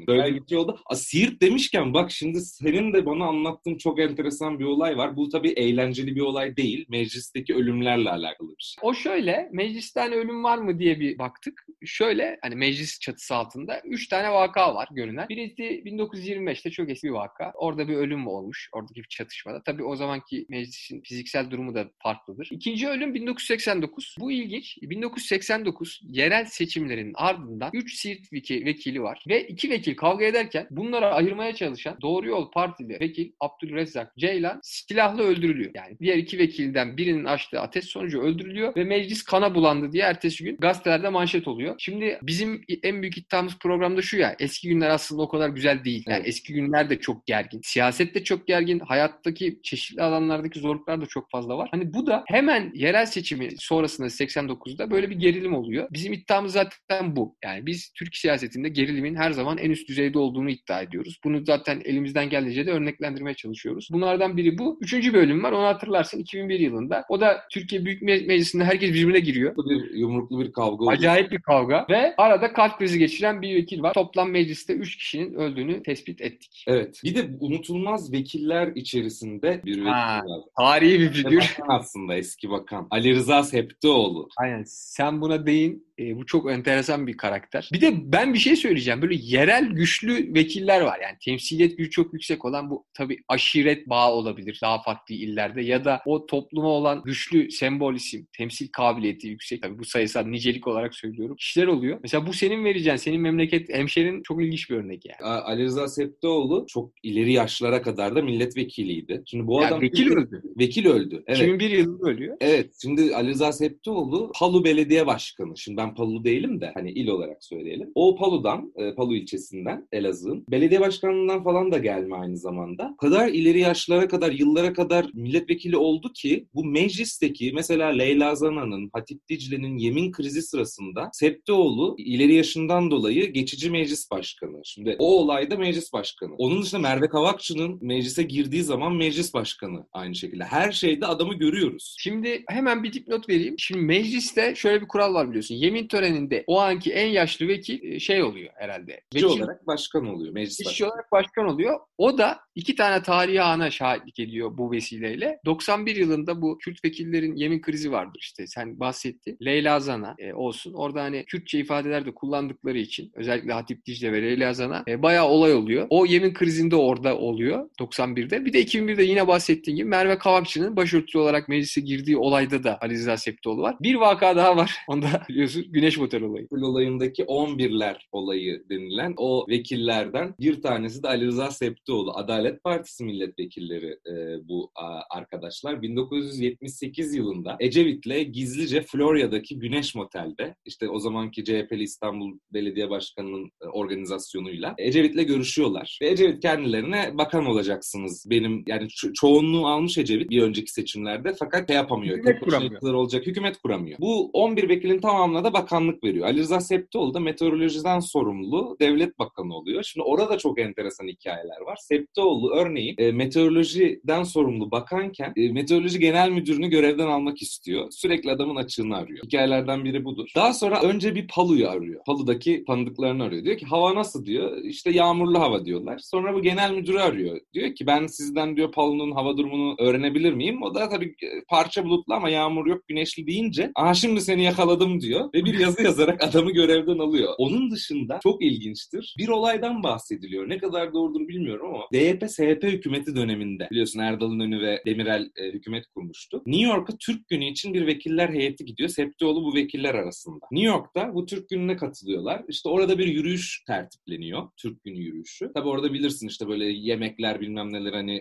Böyle 0.07 0.35
bir 0.35 0.47
şey 0.47 0.57
oldu. 0.57 0.79
Aa, 0.85 0.95
Siirt 0.95 1.41
demişken 1.41 1.93
bak 1.93 2.11
şimdi 2.11 2.41
senin 2.41 2.93
de 2.93 3.05
bana 3.05 3.25
anlattığın 3.25 3.77
çok 3.77 3.99
enteresan 3.99 4.59
bir 4.59 4.65
olay 4.65 4.97
var. 4.97 5.15
Bu 5.17 5.29
tabii 5.29 5.49
eğlenceli 5.49 6.15
bir 6.15 6.21
olay 6.21 6.57
değil. 6.57 6.85
Meclisteki 6.89 7.55
ölümlerle 7.55 8.09
alakalı 8.09 8.49
bir 8.49 8.63
şey. 8.63 8.75
O 8.81 8.93
şöyle, 9.03 9.49
mecliste 9.51 9.99
hani 9.99 10.15
ölüm 10.15 10.43
var 10.43 10.57
mı 10.57 10.79
diye 10.79 10.99
bir 10.99 11.17
baktık. 11.17 11.65
Şöyle, 11.85 12.39
hani 12.41 12.55
meclis 12.55 12.99
çatısı 12.99 13.35
altında 13.35 13.81
3 13.85 14.07
tane 14.07 14.31
vaka 14.31 14.75
var 14.75 14.87
görünen. 14.91 15.29
Birisi 15.29 15.63
1925'te 15.85 16.71
çok 16.71 16.89
eski 16.89 17.07
bir 17.07 17.13
vaka. 17.13 17.51
Orada 17.55 17.87
bir 17.87 17.95
ölüm 17.95 18.27
olmuş, 18.27 18.69
oradaki 18.73 19.03
bir 19.03 19.07
çatışmada. 19.07 19.63
Tabii 19.63 19.83
o 19.83 19.95
zamanki 19.95 20.45
meclisin 20.49 21.01
fiziksel 21.01 21.51
durumu 21.51 21.75
da 21.75 21.89
farklıdır. 22.03 22.49
İkinci 22.51 22.87
ölüm 22.87 23.13
1989. 23.13 24.15
Bu 24.19 24.31
ilginç. 24.31 24.77
1989 24.81 26.01
yerel 26.03 26.45
seçimlerin 26.45 27.11
ardından 27.15 27.69
3 27.73 27.95
Siirt 27.95 28.33
veki- 28.33 28.65
vekili 28.65 29.01
var. 29.01 29.23
Ve 29.27 29.47
iki 29.47 29.69
vekil 29.69 29.95
kavga 29.95 30.25
ederken 30.25 30.67
bunları 30.71 31.05
ayırmaya 31.05 31.55
çalışan 31.55 31.97
Doğru 32.01 32.27
Yol 32.27 32.51
Partili 32.51 32.99
vekil 32.99 33.31
Abdülrezzak 33.39 34.17
Ceylan 34.17 34.59
silahla 34.63 35.23
öldürülüyor. 35.23 35.71
Yani 35.75 35.97
diğer 35.99 36.17
iki 36.17 36.37
vekilden 36.39 36.97
birinin 36.97 37.25
açtığı 37.25 37.61
ateş 37.61 37.85
sonucu 37.85 38.21
öldürülüyor 38.21 38.75
ve 38.75 38.83
meclis 38.87 39.23
kana 39.23 39.55
bulandı 39.55 39.91
diye 39.91 40.03
ertesi 40.03 40.43
gün 40.43 40.57
gazetelerde 40.57 41.09
manşet 41.09 41.47
oluyor. 41.47 41.75
Şimdi 41.77 42.19
bizim 42.23 42.61
en 42.83 43.01
büyük 43.01 43.17
iddiamız 43.17 43.57
programda 43.59 44.01
şu 44.01 44.17
ya 44.17 44.35
eski 44.39 44.69
günler 44.69 44.89
aslında 44.89 45.21
o 45.21 45.29
kadar 45.29 45.49
güzel 45.49 45.83
değil. 45.83 46.03
Yani 46.07 46.17
Evet. 46.17 46.27
eski 46.27 46.53
günler 46.53 46.89
de 46.89 46.99
çok 46.99 47.25
gergin. 47.27 47.61
Siyaset 47.63 48.15
de 48.15 48.23
çok 48.23 48.47
gergin. 48.47 48.79
Hayattaki 48.79 49.59
çeşitli 49.63 50.01
alanlardaki 50.01 50.59
zorluklar 50.59 51.01
da 51.01 51.05
çok 51.05 51.31
fazla 51.31 51.57
var. 51.57 51.69
Hani 51.71 51.93
bu 51.93 52.07
da 52.07 52.23
hemen 52.27 52.71
yerel 52.73 53.05
seçimi 53.05 53.49
sonrasında 53.57 54.07
89'da 54.07 54.91
böyle 54.91 55.09
bir 55.09 55.15
gerilim 55.15 55.53
oluyor. 55.53 55.87
Bizim 55.91 56.13
iddiamız 56.13 56.53
zaten 56.53 57.15
bu. 57.15 57.35
Yani 57.43 57.65
biz 57.65 57.91
Türk 57.95 58.15
siyasetinde 58.15 58.69
gerilimin 58.69 59.15
her 59.15 59.31
zaman 59.31 59.57
en 59.57 59.69
üst 59.71 59.89
düzeyde 59.89 60.19
olduğunu 60.19 60.49
iddia 60.49 60.81
ediyoruz. 60.81 61.19
Bunu 61.23 61.45
zaten 61.45 61.81
elimizden 61.85 62.29
geldiğince 62.29 62.65
de 62.65 62.71
örneklendirmeye 62.71 63.33
çalışıyoruz. 63.35 63.87
Bunlardan 63.91 64.37
biri 64.37 64.57
bu. 64.57 64.79
Üçüncü 64.81 65.13
bölüm 65.13 65.43
var. 65.43 65.51
Onu 65.51 65.65
hatırlarsın 65.65 66.19
2001 66.19 66.59
yılında. 66.59 67.05
O 67.09 67.21
da 67.21 67.41
Türkiye 67.51 67.85
Büyük 67.85 68.01
Meclisi'nde 68.01 68.63
herkes 68.77 68.93
birbirine 68.93 69.19
giriyor. 69.19 69.55
Bir 69.57 69.95
yumruklu 69.95 70.39
bir 70.39 70.51
kavga 70.51 70.83
oluyor. 70.83 70.93
Acayip 70.93 71.31
bir 71.31 71.41
kavga 71.41 71.85
ve 71.89 72.13
arada 72.17 72.53
kalp 72.53 72.77
krizi 72.77 72.99
geçiren 72.99 73.41
bir 73.41 73.55
vekil 73.55 73.81
var. 73.81 73.93
Toplam 73.93 74.31
mecliste 74.31 74.73
3 74.73 74.97
kişinin 74.97 75.33
öldüğünü 75.33 75.83
tespit 75.83 76.21
ettik. 76.21 76.63
Evet. 76.67 77.01
Bir 77.03 77.15
de 77.15 77.29
unutulmaz 77.39 78.13
vekiller 78.13 78.67
içerisinde 78.75 79.61
bir 79.65 79.71
vekil 79.71 79.85
Ha, 79.85 80.21
var. 80.25 80.41
Tarihi 80.57 80.99
bir 80.99 81.09
figür. 81.09 81.57
Aslında 81.67 82.15
eski 82.15 82.49
bakan. 82.49 82.87
Ali 82.91 83.15
Rıza 83.15 83.43
Septioğlu. 83.43 84.29
Aynen. 84.37 84.63
Sen 84.67 85.21
buna 85.21 85.45
değin. 85.45 85.87
E, 85.99 86.17
bu 86.17 86.25
çok 86.25 86.51
enteresan 86.51 87.07
bir 87.07 87.17
karakter. 87.17 87.69
Bir 87.73 87.81
de 87.81 88.11
ben 88.11 88.33
bir 88.33 88.39
şey 88.39 88.55
söyleyeceğim. 88.55 89.01
Böyle 89.01 89.15
yerel 89.15 89.65
güçlü 89.65 90.33
vekiller 90.33 90.81
var. 90.81 90.99
Yani 91.03 91.15
temsiliyet 91.25 91.77
gücü 91.77 91.89
çok 91.89 92.13
yüksek 92.13 92.45
olan 92.45 92.69
bu 92.69 92.85
tabii 92.93 93.17
aşiret 93.27 93.89
bağı 93.89 94.11
olabilir 94.11 94.59
daha 94.61 94.81
farklı 94.81 95.15
illerde 95.15 95.61
ya 95.61 95.85
da 95.85 96.01
o 96.05 96.25
topluma 96.25 96.67
olan 96.67 97.01
güçlü 97.03 97.51
sembol 97.51 97.93
isim, 97.93 98.27
temsil 98.37 98.56
kabiliyeti 98.71 99.27
yüksek. 99.27 99.61
Tabii 99.61 99.79
bu 99.79 99.85
sayısal 99.85 100.23
nicelik 100.25 100.67
olarak 100.67 100.95
söylüyorum. 100.95 101.35
Kişiler 101.35 101.67
oluyor. 101.67 101.99
Mesela 102.03 102.27
bu 102.27 102.33
senin 102.33 102.65
vereceğin, 102.65 102.97
senin 102.97 103.21
memleket 103.21 103.69
hemşerin 103.69 104.23
çok 104.23 104.43
ilginç 104.43 104.69
bir 104.69 104.75
örnek 104.75 105.05
yani. 105.05 105.29
Ali 105.29 105.63
Rıza 105.63 105.87
Septioğlu 105.87 106.65
çok 106.67 106.91
ileri 107.03 107.33
yaşlara 107.33 107.81
kadar 107.81 108.15
da 108.15 108.21
milletvekiliydi. 108.21 109.23
Şimdi 109.25 109.47
bu 109.47 109.61
Ya 109.61 109.67
adam 109.67 109.81
vekil 109.81 110.11
öldü. 110.11 110.41
Vekil 110.59 110.85
öldü. 110.85 111.23
Evet. 111.27 111.37
2001 111.37 111.69
yılında 111.69 112.09
ölüyor. 112.09 112.37
Evet. 112.41 112.73
Şimdi 112.81 113.15
Ali 113.15 113.29
Rıza 113.29 113.51
Septioğlu 113.51 114.31
Palu 114.35 114.63
Belediye 114.63 115.07
Başkanı. 115.07 115.57
Şimdi 115.57 115.77
ben 115.77 115.95
Palu 115.95 116.23
değilim 116.23 116.61
de 116.61 116.71
hani 116.73 116.91
il 116.91 117.07
olarak 117.07 117.43
söyleyelim. 117.43 117.91
O 117.95 118.15
Palu'dan, 118.15 118.73
e, 118.75 118.95
Palu 118.95 119.15
ilçesinden 119.15 119.87
Elazığ'ın 119.91 120.45
belediye 120.51 120.79
başkanlığından 120.79 121.43
falan 121.43 121.71
da 121.71 121.77
gelme 121.77 122.15
aynı 122.15 122.37
zamanda. 122.37 122.91
O 122.93 122.97
kadar 122.97 123.27
ileri 123.27 123.59
yaşlara 123.59 124.07
kadar, 124.07 124.31
yıllara 124.31 124.73
kadar 124.73 125.05
milletvekili 125.13 125.77
oldu 125.77 126.11
ki 126.13 126.47
bu 126.53 126.65
meclisteki 126.65 127.51
mesela 127.55 127.87
Leyla 127.87 128.35
Zana'nın, 128.47 128.89
Hatip 128.93 129.29
Dicle'nin 129.29 129.77
yemin 129.77 130.11
krizi 130.11 130.41
sırasında 130.41 131.09
Septioğlu 131.13 131.95
ileri 131.97 132.33
yaşından 132.33 132.91
dolayı 132.91 133.33
geçici 133.33 133.69
meclis 133.69 134.11
başkanı. 134.11 134.61
Şimdi 134.63 134.95
o 134.99 135.19
olayda 135.19 135.55
meclis 135.55 135.93
başkanı. 135.93 136.33
Onun 136.37 136.61
dışında 136.61 136.81
Merve 136.81 137.09
Kavakçı'nın 137.09 137.79
meclise 137.81 138.23
girdiği 138.23 138.63
zaman 138.63 138.95
meclis 138.95 139.33
başkanı 139.33 139.87
aynı 139.91 140.15
şekilde. 140.15 140.43
Her 140.43 140.71
şeyde 140.71 141.05
adamı 141.05 141.33
görüyoruz. 141.33 141.95
Şimdi 141.99 142.43
hemen 142.49 142.83
bir 142.83 142.93
dipnot 142.93 143.29
vereyim. 143.29 143.55
Şimdi 143.57 143.81
mecliste 143.81 144.55
şöyle 144.55 144.81
bir 144.81 144.87
kural 144.87 145.13
var 145.13 145.27
biliyorsun. 145.27 145.55
Yemin 145.55 145.87
töreninde 145.87 146.43
o 146.47 146.59
anki 146.59 146.93
en 146.93 147.07
yaşlı 147.07 147.47
vekil 147.47 147.83
e, 147.83 147.99
şey 147.99 148.23
oluyor 148.23 148.53
herhalde. 148.55 149.01
Vekil 149.15 149.25
olarak 149.25 149.67
başkan 149.67 150.05
oluyor. 150.05 150.33
Meclis 150.33 150.65
başkanı. 150.65 150.89
olarak 150.89 151.11
başkan 151.11 151.45
oluyor. 151.45 151.79
O 151.97 152.17
da 152.17 152.39
iki 152.55 152.75
tane 152.75 153.03
tarihi 153.03 153.41
ana 153.41 153.71
şahitlik 153.71 154.19
ediyor 154.19 154.57
bu 154.57 154.71
vesileyle. 154.71 155.39
91 155.45 155.95
yılında 155.95 156.41
bu 156.41 156.57
Kürt 156.57 156.85
vekillerin 156.85 157.35
yemin 157.35 157.61
krizi 157.61 157.91
vardır 157.91 158.19
işte. 158.21 158.36
Sen 158.45 158.79
bahsettin. 158.79 159.37
Leyla 159.45 159.79
Zana 159.79 160.15
e, 160.19 160.33
olsun. 160.33 160.73
Orada 160.73 161.03
hani 161.03 161.25
Kürtçe 161.25 161.59
ifadeler 161.59 162.05
de 162.05 162.13
kullandıkları 162.13 162.77
için 162.77 163.11
özellikle 163.15 163.53
Hatip 163.53 163.85
Dicle 163.85 164.11
ve 164.11 164.21
Leyla 164.21 164.53
Zana 164.53 164.83
e, 164.87 165.01
bayağı 165.03 165.27
olay 165.27 165.53
oluyor. 165.53 165.87
O 165.89 166.05
yemin 166.05 166.33
krizinde 166.33 166.75
orada 166.75 167.17
oluyor 167.17 167.69
91'de. 167.79 168.45
Bir 168.45 168.53
de 168.53 168.63
2001'de 168.63 169.03
yine 169.03 169.27
bahsettiğim 169.27 169.77
gibi 169.77 169.89
Merve 169.89 170.17
Kavakçı'nın 170.17 170.75
başörtülü 170.75 171.21
olarak 171.21 171.49
meclise 171.49 171.81
girdiği 171.81 172.17
olayda 172.17 172.63
da 172.63 172.77
Ali 172.81 172.93
Rıza 172.93 173.17
Septioğlu 173.17 173.61
var. 173.61 173.75
Bir 173.81 173.95
vaka 173.95 174.35
daha 174.35 174.57
var. 174.57 174.75
Onda 174.87 175.07
biliyorsun 175.29 175.65
Güneş 175.69 175.97
Motor 175.97 176.21
olayı. 176.21 176.47
Kul 176.47 176.61
olayındaki 176.61 177.23
11'ler 177.23 177.95
olayı 178.11 178.63
denilen 178.69 179.13
o 179.17 179.45
vekillerden 179.49 180.35
bir 180.39 180.61
tanesi 180.61 181.03
de 181.03 181.07
Ali 181.07 181.25
Rıza 181.25 181.51
Septioğlu. 181.51 182.17
Adalet 182.17 182.63
Partisi 182.63 183.03
milletvekilleri 183.03 183.97
e, 184.09 184.47
bu 184.47 184.71
a, 184.75 184.99
arkadaşlar. 185.09 185.81
1978 185.81 187.15
yılında 187.15 187.57
Ecevit'le 187.59 188.26
gizlice 188.31 188.81
Florya'daki 188.81 189.59
Güneş 189.59 189.95
Motel'de 189.95 190.55
işte 190.65 190.89
o 190.89 190.99
zamanki 190.99 191.43
CHP'li 191.43 191.83
İstanbul 191.83 192.37
Belediye 192.53 192.89
Başkanı'nın 192.89 193.51
e, 193.61 193.65
organizasyonuyla 193.67 194.75
Ecevit'le 194.77 195.27
görüşüyorlar. 195.27 195.99
Ve 196.01 196.09
Ecevit 196.09 196.41
kendilerine 196.41 197.17
bakan 197.17 197.45
olacaksınız. 197.45 198.25
Benim 198.29 198.63
yani 198.67 198.83
ço- 198.87 199.13
çoğunluğu 199.13 199.67
almış 199.67 199.97
Ecevit 199.97 200.29
bir 200.29 200.41
önceki 200.41 200.71
seçimlerde 200.71 201.33
fakat 201.39 201.67
şey 201.67 201.75
yapamıyor. 201.75 202.17
Hükümet 202.17 202.39
kuramıyor. 202.39 202.93
olacak 202.93 203.27
hükümet 203.27 203.57
kuramıyor. 203.57 203.99
Bu 203.99 204.29
11 204.33 204.69
vekilin 204.69 204.99
tamamına 204.99 205.43
da 205.43 205.53
bakanlık 205.53 206.03
veriyor. 206.03 206.25
Ali 206.25 206.39
Rıza 206.39 206.59
Septioğlu 206.59 207.13
da 207.13 207.19
meteorolojiden 207.19 207.99
sorumlu 207.99 208.77
devlet 208.81 209.19
bakanı 209.19 209.55
oluyor. 209.55 209.83
Şimdi 209.83 210.03
orada 210.03 210.37
çok 210.37 210.59
enteresan 210.59 211.07
hikayeler 211.07 211.61
var. 211.65 211.77
Septioğlu 211.81 212.53
örneğin 212.55 212.95
e, 212.97 213.11
meteorolojiden 213.11 214.23
sorumlu 214.23 214.71
bakanken 214.71 215.33
e, 215.35 215.51
meteoroloji 215.51 215.99
genel 215.99 216.29
müdürünü 216.29 216.67
görevden 216.67 217.07
almak 217.07 217.41
istiyor. 217.41 217.87
Sürekli 217.91 218.16
adamın 218.25 218.55
açığını 218.55 218.97
arıyor. 218.97 219.25
Hikayelerden 219.25 219.85
biri 219.85 220.05
budur. 220.05 220.29
Daha 220.35 220.53
sonra 220.53 220.81
önce 220.81 221.15
bir 221.15 221.27
Palu'yu 221.27 221.69
arıyor. 221.69 222.01
Palu'daki 222.05 222.63
tanıdıklarını 222.67 223.23
arıyor. 223.23 223.43
Diyor 223.43 223.57
ki 223.57 223.65
hava 223.65 223.95
nasıl 223.95 224.25
diyor. 224.25 224.57
İşte 224.63 224.91
yağmurlu 224.91 225.39
hava 225.39 225.65
diyorlar. 225.65 225.97
Sonra 225.97 226.33
bu 226.33 226.41
genel 226.41 226.71
müdürü 226.71 226.99
arıyor. 226.99 227.39
Diyor 227.53 227.75
ki 227.75 227.87
ben 227.87 228.07
sizden 228.07 228.57
diyor 228.57 228.71
Palu'nun 228.71 229.11
hava 229.11 229.37
durumunu 229.37 229.75
öğrenebilir 229.79 230.33
miyim? 230.33 230.63
O 230.63 230.75
da 230.75 230.89
tabii 230.89 231.05
e, 231.05 231.27
parça 231.49 231.85
bulutlu 231.85 232.13
ama 232.13 232.29
yağmur 232.29 232.67
yok 232.67 232.87
güneşli 232.87 233.27
deyince 233.27 233.71
aha 233.75 233.93
şimdi 233.93 234.21
seni 234.21 234.43
yakaladım 234.43 235.01
diyor 235.01 235.29
ve 235.33 235.45
bir 235.45 235.59
yazı 235.59 235.83
yazarak 235.83 236.23
adamı 236.27 236.51
görevden 236.51 236.99
alıyor. 236.99 237.33
Onun 237.37 237.71
dışında 237.71 238.19
çok 238.23 238.43
ilginçtir. 238.43 239.15
Bir 239.17 239.27
olaydan 239.27 239.83
bahsediliyor. 239.83 240.49
Ne 240.49 240.57
kadar 240.57 240.93
doğrudur 240.93 241.27
bilmiyorum 241.27 241.75
ama 241.75 241.83
DYP-SHP 241.93 242.67
hükümeti 242.67 243.15
döneminde 243.15 243.67
biliyorsun 243.71 243.99
Erdal 243.99 244.33
İnönü 244.33 244.61
ve 244.61 244.81
Demirel 244.85 245.29
e, 245.37 245.51
hükümet 245.51 245.87
kurmuştu. 245.87 246.43
New 246.45 246.67
York'a 246.67 246.93
Türk 246.99 247.27
Günü 247.27 247.45
için 247.45 247.73
bir 247.73 247.87
vekiller 248.07 248.29
heyeti 248.29 248.65
gidiyor. 248.65 248.89
Septioğlu 248.89 249.43
bu 249.43 249.55
vekiller 249.55 249.95
arasında. 249.95 250.45
New 250.51 250.67
York'ta 250.67 251.13
bu 251.15 251.25
Türk 251.25 251.49
Günü'ne 251.49 251.77
katılıyorlar. 251.77 252.43
İşte 252.47 252.69
orada 252.69 252.97
bir 252.97 253.07
yürüyüş 253.07 253.63
tertipleniyor. 253.67 254.49
Türk 254.57 254.83
Günü 254.83 254.99
yürüyüşü. 254.99 255.51
Tabi 255.53 255.67
orada 255.67 255.93
bilirsin 255.93 256.27
işte 256.27 256.47
böyle 256.47 256.65
yemekler 256.65 257.41
bilmem 257.41 257.73
neler 257.73 257.93
hani 257.93 258.15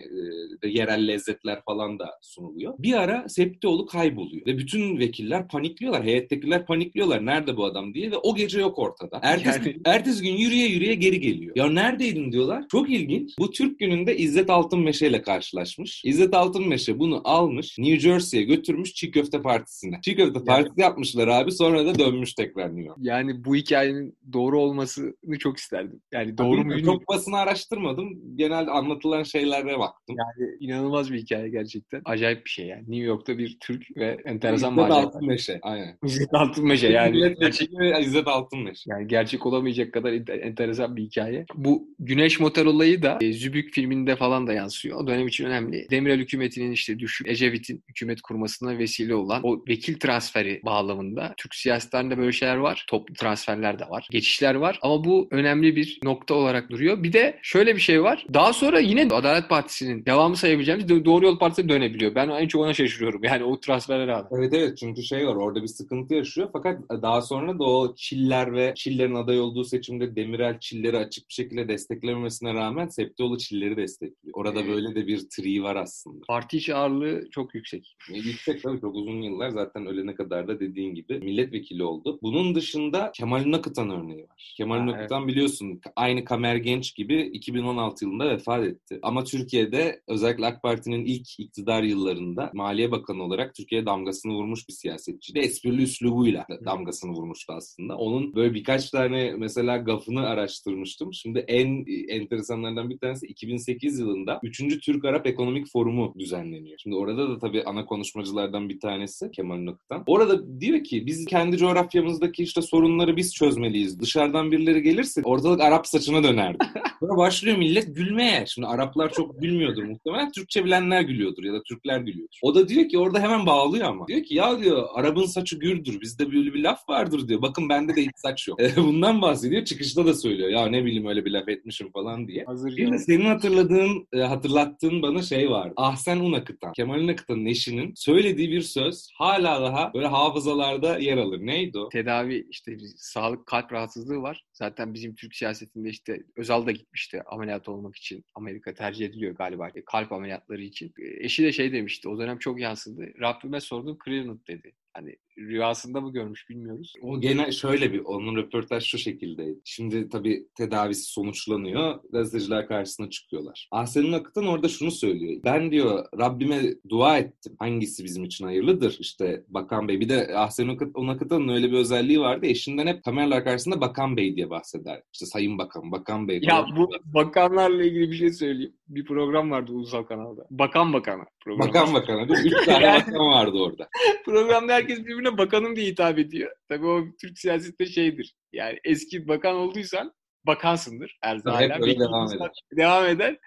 e, 0.63 0.67
yerel 0.69 1.07
lezzetler 1.07 1.61
falan 1.65 1.99
da 1.99 2.09
sunuluyor. 2.21 2.73
Bir 2.79 2.93
ara 2.93 3.29
Septioğlu 3.29 3.85
kayboluyor 3.85 4.45
ve 4.45 4.57
bütün 4.57 4.99
vekiller 4.99 5.47
panikliyorlar. 5.47 6.03
Heyettekiler 6.03 6.65
panikliyorlar. 6.65 7.25
Nerede 7.25 7.57
bu 7.57 7.65
adam 7.65 7.93
diye 7.93 8.11
ve 8.11 8.17
o 8.17 8.35
gece 8.35 8.59
yok 8.59 8.79
ortada. 8.79 9.19
Ertesi, 9.23 9.69
Yani- 9.69 9.81
ertesi 9.85 10.23
gün 10.23 10.33
yürüye 10.33 10.67
yürüye 10.67 10.93
geri 10.95 11.19
geliyor. 11.19 11.55
Ya 11.55 11.69
neredeydin 11.69 12.31
diyorlar. 12.31 12.63
Çok 12.71 12.89
ilginç. 12.89 13.31
Bu 13.39 13.51
Türk 13.51 13.79
gününde 13.79 14.17
İzzet 14.17 14.49
Altınmeşe 14.49 15.07
ile 15.07 15.21
karşılaşmış. 15.21 16.01
İzzet 16.05 16.33
Altınmeşe 16.33 16.99
bunu 16.99 17.21
almış 17.23 17.77
New 17.79 17.99
Jersey'ye 17.99 18.45
götürmüş 18.45 18.93
Çiğ 18.93 19.11
Köfte 19.11 19.41
Partisi'ne. 19.77 19.99
Çiğ 20.01 20.15
Köfte 20.15 20.43
Partisi 20.43 20.81
yapmışlar 20.81 21.27
abi 21.27 21.51
sonra 21.51 21.85
da 21.85 21.99
dönmüş 21.99 22.33
tekrar 22.33 22.67
New 22.67 22.87
York. 22.87 22.97
Yani 23.01 23.45
bu 23.45 23.55
hikayenin 23.55 24.17
doğru 24.33 24.59
olmasını 24.59 25.13
çok 25.39 25.57
isterdim. 25.57 26.01
Yani 26.11 26.37
doğru 26.37 26.63
mu. 26.63 26.83
Çok 26.83 27.07
basını 27.07 27.37
araştırmadım. 27.37 28.37
Genelde 28.37 28.71
anlatılan 28.71 29.23
şeylere 29.23 29.79
baktım. 29.79 30.15
Yani 30.17 30.49
inanılmaz 30.59 31.11
bir 31.11 31.19
hikaye 31.19 31.49
gerçekten. 31.49 32.01
Acayip 32.05 32.45
bir 32.45 32.49
şey 32.49 32.65
yani. 32.65 32.81
New 32.81 33.05
York'ta 33.05 33.37
bir 33.37 33.57
Türk 33.59 33.97
ve 33.97 34.17
enteresan 34.25 34.73
İzzet. 34.73 34.91
Altınmeşe. 34.91 35.59
Aynen. 35.61 35.97
İzzet 36.05 36.33
Altınmeşe 36.33 36.87
yani. 36.87 37.35
Gerçek, 37.39 37.69
ve 37.79 38.01
İzzet 38.01 38.27
Altınmeşe. 38.27 38.89
yani 38.91 39.07
gerçek 39.07 39.45
olamayacak 39.45 39.93
kadar 39.93 40.13
ente- 40.13 40.39
enteresan 40.39 40.95
bir 40.95 41.03
hikaye. 41.03 41.45
Bu 41.55 41.87
Güneş 41.99 42.39
Motor 42.39 42.65
olayı 42.65 43.01
da 43.01 43.17
e, 43.21 43.33
Zübük 43.33 43.73
filminde 43.73 44.15
falan 44.15 44.47
da 44.47 44.53
yansıyor. 44.53 44.99
O 44.99 45.07
dönem 45.07 45.27
için 45.27 45.45
önemli. 45.45 45.87
Demirel 45.91 46.19
hükümetinin 46.19 46.71
işte 46.71 46.99
düşük 46.99 47.27
Ecevit'in 47.27 47.83
hükümet 47.89 48.21
kurmasına 48.21 48.77
vesile 48.77 49.15
olan 49.15 49.41
o 49.43 49.66
vekil 49.67 49.99
transferi 49.99 50.61
bağlamında 50.65 51.33
Türk 51.37 51.55
siyasetlerinde 51.55 52.17
böyle 52.17 52.31
şeyler 52.31 52.55
var. 52.57 52.85
Toplu 52.89 53.13
transferler 53.13 53.79
de 53.79 53.83
var. 53.89 54.07
Geçişler 54.11 54.55
var. 54.55 54.79
Ama 54.81 55.03
bu 55.03 55.27
önemli 55.31 55.75
bir 55.75 55.99
nokta 56.03 56.33
olarak 56.33 56.69
duruyor. 56.69 57.03
Bir 57.03 57.13
de 57.13 57.39
şöyle 57.41 57.75
bir 57.75 57.81
şey 57.81 58.03
var. 58.03 58.25
Daha 58.33 58.53
sonra 58.53 58.79
yine 58.79 59.07
Adalet 59.11 59.49
Partisi'nin 59.49 60.05
devamı 60.05 60.35
sayabileceğimiz 60.35 60.85
Do- 60.85 61.05
Doğru 61.05 61.25
Yol 61.25 61.39
Partisi'ne 61.39 61.69
dönebiliyor. 61.69 62.15
Ben 62.15 62.29
en 62.29 62.47
çok 62.47 62.61
ona 62.61 62.73
şaşırıyorum. 62.73 63.23
Yani 63.23 63.43
o 63.43 63.59
transferlere 63.59 64.07
rağmen. 64.07 64.27
Evet 64.39 64.53
evet 64.53 64.77
çünkü 64.77 65.03
şey 65.03 65.27
var 65.27 65.35
orada 65.35 65.61
bir 65.63 65.67
sıkıntı 65.67 66.13
yaşıyor 66.13 66.49
fakat 66.53 66.79
daha 67.01 67.21
sonra 67.21 67.59
da 67.59 67.63
o 67.63 67.95
Çiller 67.95 68.53
ve 68.53 68.73
Çiller'in 68.75 69.15
aday 69.15 69.39
olduğu 69.39 69.63
seçimde 69.63 70.15
Demirel 70.15 70.59
Çiller'i 70.59 70.97
açık 70.97 71.29
bir 71.29 71.33
şekilde 71.33 71.67
desteklememesine 71.67 72.53
rağmen 72.53 72.87
Septioğlu 72.87 73.37
Çiller'i 73.37 73.77
destekliyor. 73.77 74.33
Orada 74.33 74.59
Evet. 74.59 74.69
böyle 74.71 74.95
de 74.95 75.07
bir 75.07 75.21
tri 75.29 75.63
var 75.63 75.75
aslında. 75.75 76.25
Parti 76.27 76.57
içi 76.57 76.75
ağırlığı 76.75 77.29
çok 77.31 77.55
yüksek. 77.55 77.95
E, 78.13 78.17
Yüksek 78.17 78.63
tabii 78.63 78.81
çok 78.81 78.95
uzun 78.95 79.21
yıllar 79.21 79.46
zaten 79.49 79.85
ölene 79.85 80.15
kadar 80.15 80.47
da 80.47 80.59
dediğin 80.59 80.95
gibi 80.95 81.19
milletvekili 81.19 81.83
oldu. 81.83 82.19
Bunun 82.21 82.55
dışında 82.55 83.11
Kemal 83.15 83.51
Nakıtan 83.51 83.89
örneği 83.89 84.23
var. 84.23 84.53
Kemal 84.57 84.77
Ha, 84.77 84.85
Nakıtan 84.85 85.27
biliyorsun 85.27 85.81
aynı 85.95 86.25
Kamer 86.25 86.55
Genç 86.55 86.95
gibi 86.95 87.21
2016 87.21 88.05
yılında 88.05 88.29
vefat 88.29 88.65
etti. 88.65 88.99
Ama 89.01 89.23
Türkiye'de 89.23 90.01
özellikle 90.07 90.45
AK 90.45 90.63
Parti'nin 90.63 91.05
ilk 91.05 91.39
iktidar 91.39 91.83
yıllarında 91.83 92.51
Maliye 92.53 92.91
Bakanı 92.91 93.23
olarak 93.23 93.55
Türkiye'ye 93.55 93.85
damgasını 93.85 94.33
vurmuş 94.33 94.67
bir 94.67 94.73
siyasetçiydi. 94.73 95.39
Esprili 95.39 95.81
üslubuyla 95.81 96.45
damgasını 96.65 97.11
vurmuştu 97.11 97.53
aslında. 97.53 97.97
Onun 97.97 98.35
böyle 98.35 98.53
birkaç 98.53 98.89
tane 98.89 99.31
mesela 99.37 99.77
gafını 99.77 100.27
araştırmıştım. 100.27 101.13
Şimdi 101.13 101.39
en 101.39 101.85
enteresanlardan 102.09 102.89
bir 102.89 102.97
tanesi 102.97 103.27
2008 103.27 103.99
yılında 103.99 104.39
3. 104.43 104.79
Türk-Arap 104.79 105.27
Ekonomik 105.27 105.67
Forumu 105.71 106.13
düzenleniyor. 106.19 106.77
Şimdi 106.77 106.95
orada 106.95 107.29
da 107.29 107.39
tabii 107.39 107.63
ana 107.63 107.85
konuşmacılardan 107.85 108.69
bir 108.69 108.79
tanesi 108.79 109.31
Kemal 109.37 109.57
Noktan. 109.57 110.03
Orada 110.07 110.59
diyor 110.61 110.83
ki 110.83 111.05
biz 111.05 111.25
kendi 111.25 111.57
coğrafyamızdaki 111.57 112.43
işte 112.43 112.61
sorunları 112.61 113.17
biz 113.17 113.33
çözmeliyiz. 113.33 113.99
Dışarıdan 113.99 114.51
birileri 114.51 114.81
gelirse 114.81 115.21
ortalık 115.23 115.61
Arap 115.61 115.87
saçına 115.87 116.23
dönerdi. 116.23 116.57
Sonra 116.99 117.17
başlıyor 117.17 117.57
millet 117.57 117.95
gülmeye. 117.95 118.45
Şimdi 118.47 118.67
Araplar 118.67 119.13
çok 119.13 119.41
gülmüyordur 119.41 119.83
muhtemelen. 119.83 120.31
Türkçe 120.31 120.65
bilenler 120.65 121.01
gülüyordur 121.01 121.43
ya 121.43 121.53
da 121.53 121.63
Türkler 121.63 121.99
gülüyordur. 121.99 122.37
O 122.41 122.55
da 122.55 122.67
diyor 122.67 122.89
ki 122.89 122.97
orada 122.97 123.19
hemen 123.19 123.45
bağlıyor 123.45 123.87
ama. 123.87 124.07
Diyor 124.07 124.23
ki 124.23 124.35
ya 124.35 124.59
diyor 124.59 124.87
Arap'ın 124.93 125.25
saçı 125.25 125.59
gürdür. 125.59 126.01
Bizde 126.01 126.31
böyle 126.31 126.53
bir 126.53 126.63
laf 126.63 126.89
vardır 126.89 127.27
diyor. 127.27 127.41
Bakın 127.41 127.69
bende 127.69 127.95
de 127.95 128.01
hiç 128.01 128.11
saç 128.15 128.47
yok. 128.47 128.59
Bundan 128.77 129.21
bahsediyor. 129.21 129.65
Çıkışta 129.65 130.05
da 130.05 130.13
söylüyor. 130.13 130.49
Ya 130.49 130.67
ne 130.67 130.85
bileyim 130.85 131.07
öyle 131.07 131.25
bir 131.25 131.31
laf 131.31 131.49
etmişim 131.49 131.91
falan 131.91 132.27
diye. 132.27 132.43
Hazır 132.45 132.77
Bir 132.77 132.91
de 132.91 132.97
senin 132.97 133.25
hatırladığın, 133.25 134.07
e, 134.13 134.19
hatırlattığın 134.19 135.01
bana 135.01 135.21
şey 135.21 135.49
vardı. 135.49 135.73
Ahsen 135.77 136.19
Unakıtan. 136.19 136.73
Kemal 136.73 136.99
Unakıtan'ın 136.99 137.45
eşinin 137.45 137.93
söylediği 137.95 138.51
bir 138.51 138.61
söz 138.61 139.07
hala 139.27 139.61
daha 139.61 139.93
böyle 139.93 140.07
hafızalarda 140.07 140.97
yer 140.97 141.17
alır. 141.17 141.39
Neydi 141.45 141.79
o? 141.79 141.89
tedavi 141.89 142.47
işte 142.49 142.71
bir 142.71 142.87
sağlık 142.97 143.45
kalp 143.45 143.73
rahatsızlığı 143.73 144.21
var. 144.21 144.45
Zaten 144.53 144.93
bizim 144.93 145.15
Türk 145.15 145.35
siyasetinde 145.35 145.89
işte 145.89 146.23
Özal 146.35 146.65
da 146.65 146.71
gitmişti 146.71 147.23
ameliyat 147.25 147.69
olmak 147.69 147.95
için. 147.95 148.25
Amerika 148.35 148.73
tercih 148.73 149.05
ediliyor 149.05 149.35
galiba 149.35 149.69
kalp 149.85 150.11
ameliyatları 150.11 150.61
için. 150.61 150.93
Eşi 151.19 151.43
de 151.43 151.51
şey 151.51 151.73
demişti 151.73 152.09
o 152.09 152.19
dönem 152.19 152.37
çok 152.39 152.59
yansıdı. 152.59 153.19
Rabbime 153.21 153.59
sordum 153.61 153.97
Cleveland 154.05 154.39
dedi. 154.47 154.73
Hani 154.97 155.15
rüyasında 155.37 156.01
mı 156.01 156.13
görmüş 156.13 156.49
bilmiyoruz. 156.49 156.93
O 157.01 157.21
gene 157.21 157.51
şöyle 157.51 157.93
bir, 157.93 157.99
onun 157.99 158.35
röportaj 158.35 158.83
şu 158.83 158.97
şekildeydi. 158.97 159.59
Şimdi 159.65 160.09
tabii 160.09 160.47
tedavisi 160.55 161.11
sonuçlanıyor, 161.11 161.99
gazeteciler 162.11 162.67
karşısına 162.67 163.09
çıkıyorlar. 163.09 163.67
Ahsen'in 163.71 164.13
Akıtan 164.13 164.47
orada 164.47 164.67
şunu 164.67 164.91
söylüyor. 164.91 165.41
Ben 165.43 165.71
diyor 165.71 166.05
Rabbime 166.19 166.61
dua 166.89 167.17
ettim. 167.17 167.55
Hangisi 167.59 168.03
bizim 168.03 168.23
için 168.23 168.45
hayırlıdır? 168.45 168.97
İşte 168.99 169.43
Bakan 169.47 169.87
Bey. 169.87 169.99
Bir 169.99 170.09
de 170.09 170.37
Ahsen'in 170.37 171.09
Akıtan'ın 171.09 171.49
öyle 171.49 171.71
bir 171.71 171.77
özelliği 171.77 172.19
vardı. 172.19 172.45
Eşinden 172.45 172.87
hep 172.87 173.03
kameralar 173.03 173.43
karşısında 173.43 173.81
Bakan 173.81 174.17
Bey 174.17 174.35
diye 174.35 174.49
bahseder. 174.49 175.01
İşte 175.13 175.25
Sayın 175.25 175.57
Bakan, 175.57 175.91
Bakan 175.91 176.27
Bey. 176.27 176.39
Ya 176.41 176.65
bu 176.77 176.89
bakanlarla 177.05 177.83
ilgili 177.83 178.11
bir 178.11 178.17
şey 178.17 178.33
söyleyeyim. 178.33 178.76
Bir 178.87 179.05
program 179.05 179.51
vardı 179.51 179.71
ulusal 179.71 180.03
kanalda. 180.03 180.47
Bakan 180.49 180.93
Bakan'a. 180.93 181.25
Program. 181.43 181.67
Bakan 181.67 181.93
Bakan'a. 181.93 182.29
Değil 182.29 182.39
mi? 182.39 182.47
Üç 182.47 182.65
tane 182.65 182.93
bakan 182.93 183.27
vardı 183.27 183.57
orada. 183.57 183.89
Programda 184.25 184.73
herkes 184.73 184.99
birbirine 184.99 185.37
bakanım 185.37 185.75
diye 185.75 185.87
hitap 185.87 186.19
ediyor. 186.19 186.51
Tabii 186.69 186.85
o 186.87 187.03
Türk 187.21 187.39
siyasetinde 187.39 187.89
şeydir. 187.89 188.35
Yani 188.53 188.79
eski 188.83 189.27
bakan 189.27 189.55
olduysan 189.55 190.13
bakansındır 190.47 191.17
her 191.21 191.37
zaman. 191.37 191.61
Hep 191.61 191.71
öyle 191.81 191.99
devam 191.99 192.33
eder. 192.33 192.51
Devam 192.77 193.05
eder. 193.05 193.37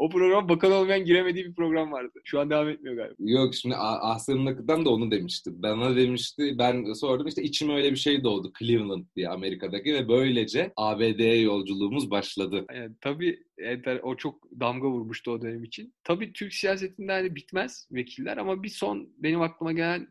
O 0.00 0.08
program 0.08 0.48
bakan 0.48 0.72
olmayan 0.72 1.04
giremediği 1.04 1.44
bir 1.44 1.54
program 1.54 1.92
vardı. 1.92 2.20
Şu 2.24 2.40
an 2.40 2.50
devam 2.50 2.68
etmiyor 2.68 2.96
galiba. 2.96 3.14
Yok 3.18 3.54
şimdi 3.54 3.76
Ahsen'in 3.76 4.46
Akı'dan 4.46 4.84
da 4.84 4.90
onu 4.90 5.10
demişti. 5.10 5.50
Bana 5.54 5.96
demişti 5.96 6.54
ben 6.58 6.92
sordum 6.92 7.26
işte 7.26 7.42
içime 7.42 7.74
öyle 7.74 7.90
bir 7.90 7.96
şey 7.96 8.24
doğdu 8.24 8.52
Cleveland 8.58 9.04
diye 9.16 9.28
Amerika'daki 9.28 9.94
ve 9.94 10.08
böylece 10.08 10.72
ABD'ye 10.76 11.40
yolculuğumuz 11.40 12.10
başladı. 12.10 12.66
Yani, 12.74 12.94
tabii 13.00 13.42
o 14.02 14.16
çok 14.16 14.60
damga 14.60 14.88
vurmuştu 14.88 15.30
o 15.30 15.42
dönem 15.42 15.64
için. 15.64 15.94
Tabii 16.04 16.32
Türk 16.32 16.54
siyasetinde 16.54 17.12
hani 17.12 17.34
bitmez 17.36 17.88
vekiller 17.92 18.36
ama 18.36 18.62
bir 18.62 18.68
son 18.68 19.08
benim 19.18 19.42
aklıma 19.42 19.72
gelen 19.72 20.08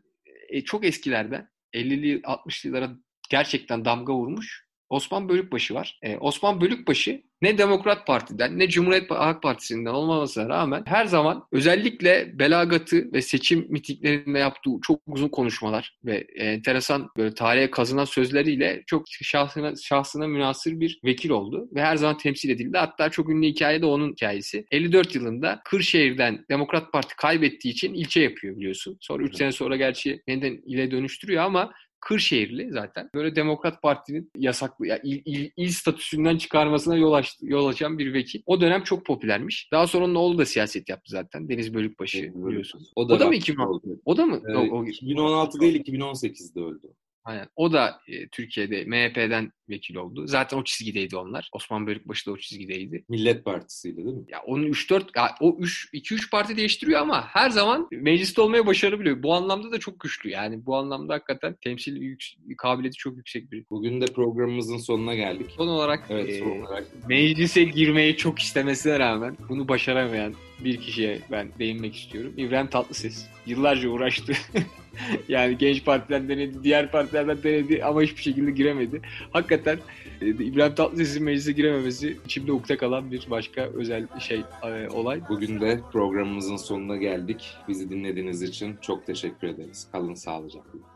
e, 0.48 0.60
çok 0.60 0.84
eskilerden 0.84 1.48
50'li 1.74 2.20
60'lı 2.20 2.68
yıllara 2.68 2.96
gerçekten 3.30 3.84
damga 3.84 4.14
vurmuş 4.14 4.69
Osman 4.90 5.28
Bölükbaşı 5.28 5.74
var. 5.74 5.98
Ee, 6.02 6.16
Osman 6.16 6.60
Bölükbaşı 6.60 7.22
ne 7.42 7.58
Demokrat 7.58 8.06
Parti'den 8.06 8.58
ne 8.58 8.68
Cumhuriyet 8.68 9.10
Halk 9.10 9.42
Partisi'nden 9.42 9.90
olmamasına 9.90 10.48
rağmen 10.48 10.82
her 10.86 11.06
zaman 11.06 11.44
özellikle 11.52 12.38
belagatı 12.38 13.12
ve 13.12 13.22
seçim 13.22 13.66
mitinglerinde 13.68 14.38
yaptığı 14.38 14.70
çok 14.82 15.00
uzun 15.06 15.28
konuşmalar 15.28 15.98
ve 16.04 16.26
enteresan 16.36 17.08
böyle 17.16 17.34
tarihe 17.34 17.70
kazınan 17.70 18.04
sözleriyle 18.04 18.82
çok 18.86 19.04
şahsına, 19.08 19.76
şahsına 19.76 20.26
münasır 20.26 20.80
bir 20.80 21.00
vekil 21.04 21.30
oldu 21.30 21.68
ve 21.74 21.82
her 21.82 21.96
zaman 21.96 22.16
temsil 22.18 22.50
edildi. 22.50 22.78
Hatta 22.78 23.10
çok 23.10 23.30
ünlü 23.30 23.46
hikaye 23.46 23.82
de 23.82 23.86
onun 23.86 24.12
hikayesi. 24.12 24.64
54 24.70 25.14
yılında 25.14 25.60
Kırşehir'den 25.64 26.44
Demokrat 26.50 26.92
Parti 26.92 27.16
kaybettiği 27.16 27.74
için 27.74 27.94
ilçe 27.94 28.20
yapıyor 28.20 28.56
biliyorsun. 28.56 28.96
Sonra 29.00 29.22
3 29.22 29.36
sene 29.36 29.52
sonra 29.52 29.76
gerçi 29.76 30.22
yeniden 30.28 30.62
ile 30.66 30.90
dönüştürüyor 30.90 31.44
ama 31.44 31.72
Kırşehirli 32.00 32.70
zaten. 32.70 33.10
Böyle 33.14 33.36
Demokrat 33.36 33.82
Parti'nin 33.82 34.30
yasaklı, 34.36 34.86
yani 34.86 35.00
il, 35.04 35.22
il, 35.24 35.50
il 35.56 35.68
statüsünden 35.68 36.36
çıkarmasına 36.36 36.96
yol, 36.96 37.12
açtı, 37.12 37.46
yol 37.46 37.66
açan 37.66 37.98
bir 37.98 38.14
vekil. 38.14 38.42
O 38.46 38.60
dönem 38.60 38.82
çok 38.82 39.06
popülermiş. 39.06 39.68
Daha 39.72 39.86
sonra 39.86 40.04
onun 40.04 40.14
oğlu 40.14 40.38
da 40.38 40.46
siyaset 40.46 40.88
yaptı 40.88 41.10
zaten. 41.10 41.48
Deniz 41.48 41.74
Bölükbaşı 41.74 42.32
biliyorsun. 42.34 42.86
O 42.96 43.08
da, 43.08 43.14
o 43.14 43.20
da 43.20 43.26
mı 43.26 43.34
2016? 43.34 43.88
O 44.04 44.16
da 44.16 44.26
mı? 44.26 44.42
Ee, 44.48 44.56
o, 44.56 44.78
o, 44.78 44.84
2016 44.84 45.60
değil 45.60 45.84
2018'de 45.84 46.60
öldü. 46.60 46.86
Aynen. 47.24 47.48
O 47.56 47.72
da 47.72 48.00
e, 48.08 48.28
Türkiye'de 48.28 48.84
MHP'den 48.84 49.52
vekil 49.68 49.94
oldu. 49.94 50.26
Zaten 50.26 50.58
o 50.58 50.64
çizgideydi 50.64 51.16
onlar. 51.16 51.48
Osman 51.52 51.86
Bölükbaşı 51.86 52.26
da 52.26 52.32
o 52.32 52.36
çizgideydi. 52.36 53.04
Millet 53.08 53.44
Partisi'yle 53.44 53.96
değil 53.96 54.16
mi? 54.16 54.24
Ya 54.28 54.42
onun 54.46 54.66
3-4 54.66 55.34
o 55.40 55.56
3 55.58 55.88
2-3 55.94 56.30
parti 56.30 56.56
değiştiriyor 56.56 57.00
ama 57.00 57.26
her 57.26 57.50
zaman 57.50 57.88
mecliste 57.92 58.40
olmaya 58.40 58.66
başarabiliyor. 58.66 59.22
Bu 59.22 59.34
anlamda 59.34 59.72
da 59.72 59.78
çok 59.78 60.00
güçlü. 60.00 60.30
Yani 60.30 60.66
bu 60.66 60.76
anlamda 60.76 61.14
hakikaten 61.14 61.56
temsil 61.64 61.96
yük, 61.96 62.24
kabiliyeti 62.58 62.96
çok 62.96 63.16
yüksek 63.16 63.52
bir. 63.52 63.64
Bugün 63.70 64.00
de 64.00 64.06
programımızın 64.06 64.78
sonuna 64.78 65.14
geldik. 65.14 65.50
Son 65.56 65.68
olarak, 65.68 66.06
evet, 66.10 66.38
son 66.38 66.60
olarak. 66.60 66.86
meclise 67.08 67.64
girmeyi 67.64 68.16
çok 68.16 68.38
istemesine 68.38 68.98
rağmen 68.98 69.36
bunu 69.48 69.68
başaramayan 69.68 70.34
bir 70.64 70.76
kişiye 70.76 71.18
ben 71.30 71.48
değinmek 71.58 71.96
istiyorum. 71.96 72.32
İbrahim 72.36 72.66
Tatlıses. 72.66 73.26
Yıllarca 73.46 73.88
uğraştı. 73.88 74.32
yani 75.28 75.58
genç 75.58 75.84
partilerden 75.84 76.28
denedi, 76.28 76.64
diğer 76.64 76.90
partilerden 76.90 77.42
denedi 77.42 77.84
ama 77.84 78.02
hiçbir 78.02 78.22
şekilde 78.22 78.50
giremedi. 78.50 79.02
Hakikaten 79.30 79.78
e, 80.20 80.28
İbrahim 80.28 80.74
Tatlıses'in 80.74 81.24
meclise 81.24 81.52
girememesi 81.52 82.16
içimde 82.24 82.52
ukde 82.52 82.76
kalan 82.76 83.10
bir 83.10 83.26
başka 83.30 83.62
özel 83.62 84.06
şey 84.18 84.42
e, 84.62 84.88
olay. 84.88 85.20
Bugün 85.28 85.60
de 85.60 85.80
programımızın 85.92 86.56
sonuna 86.56 86.96
geldik. 86.96 87.54
Bizi 87.68 87.90
dinlediğiniz 87.90 88.42
için 88.42 88.76
çok 88.80 89.06
teşekkür 89.06 89.48
ederiz. 89.48 89.88
Kalın 89.92 90.14
sağlıcakla. 90.14 90.89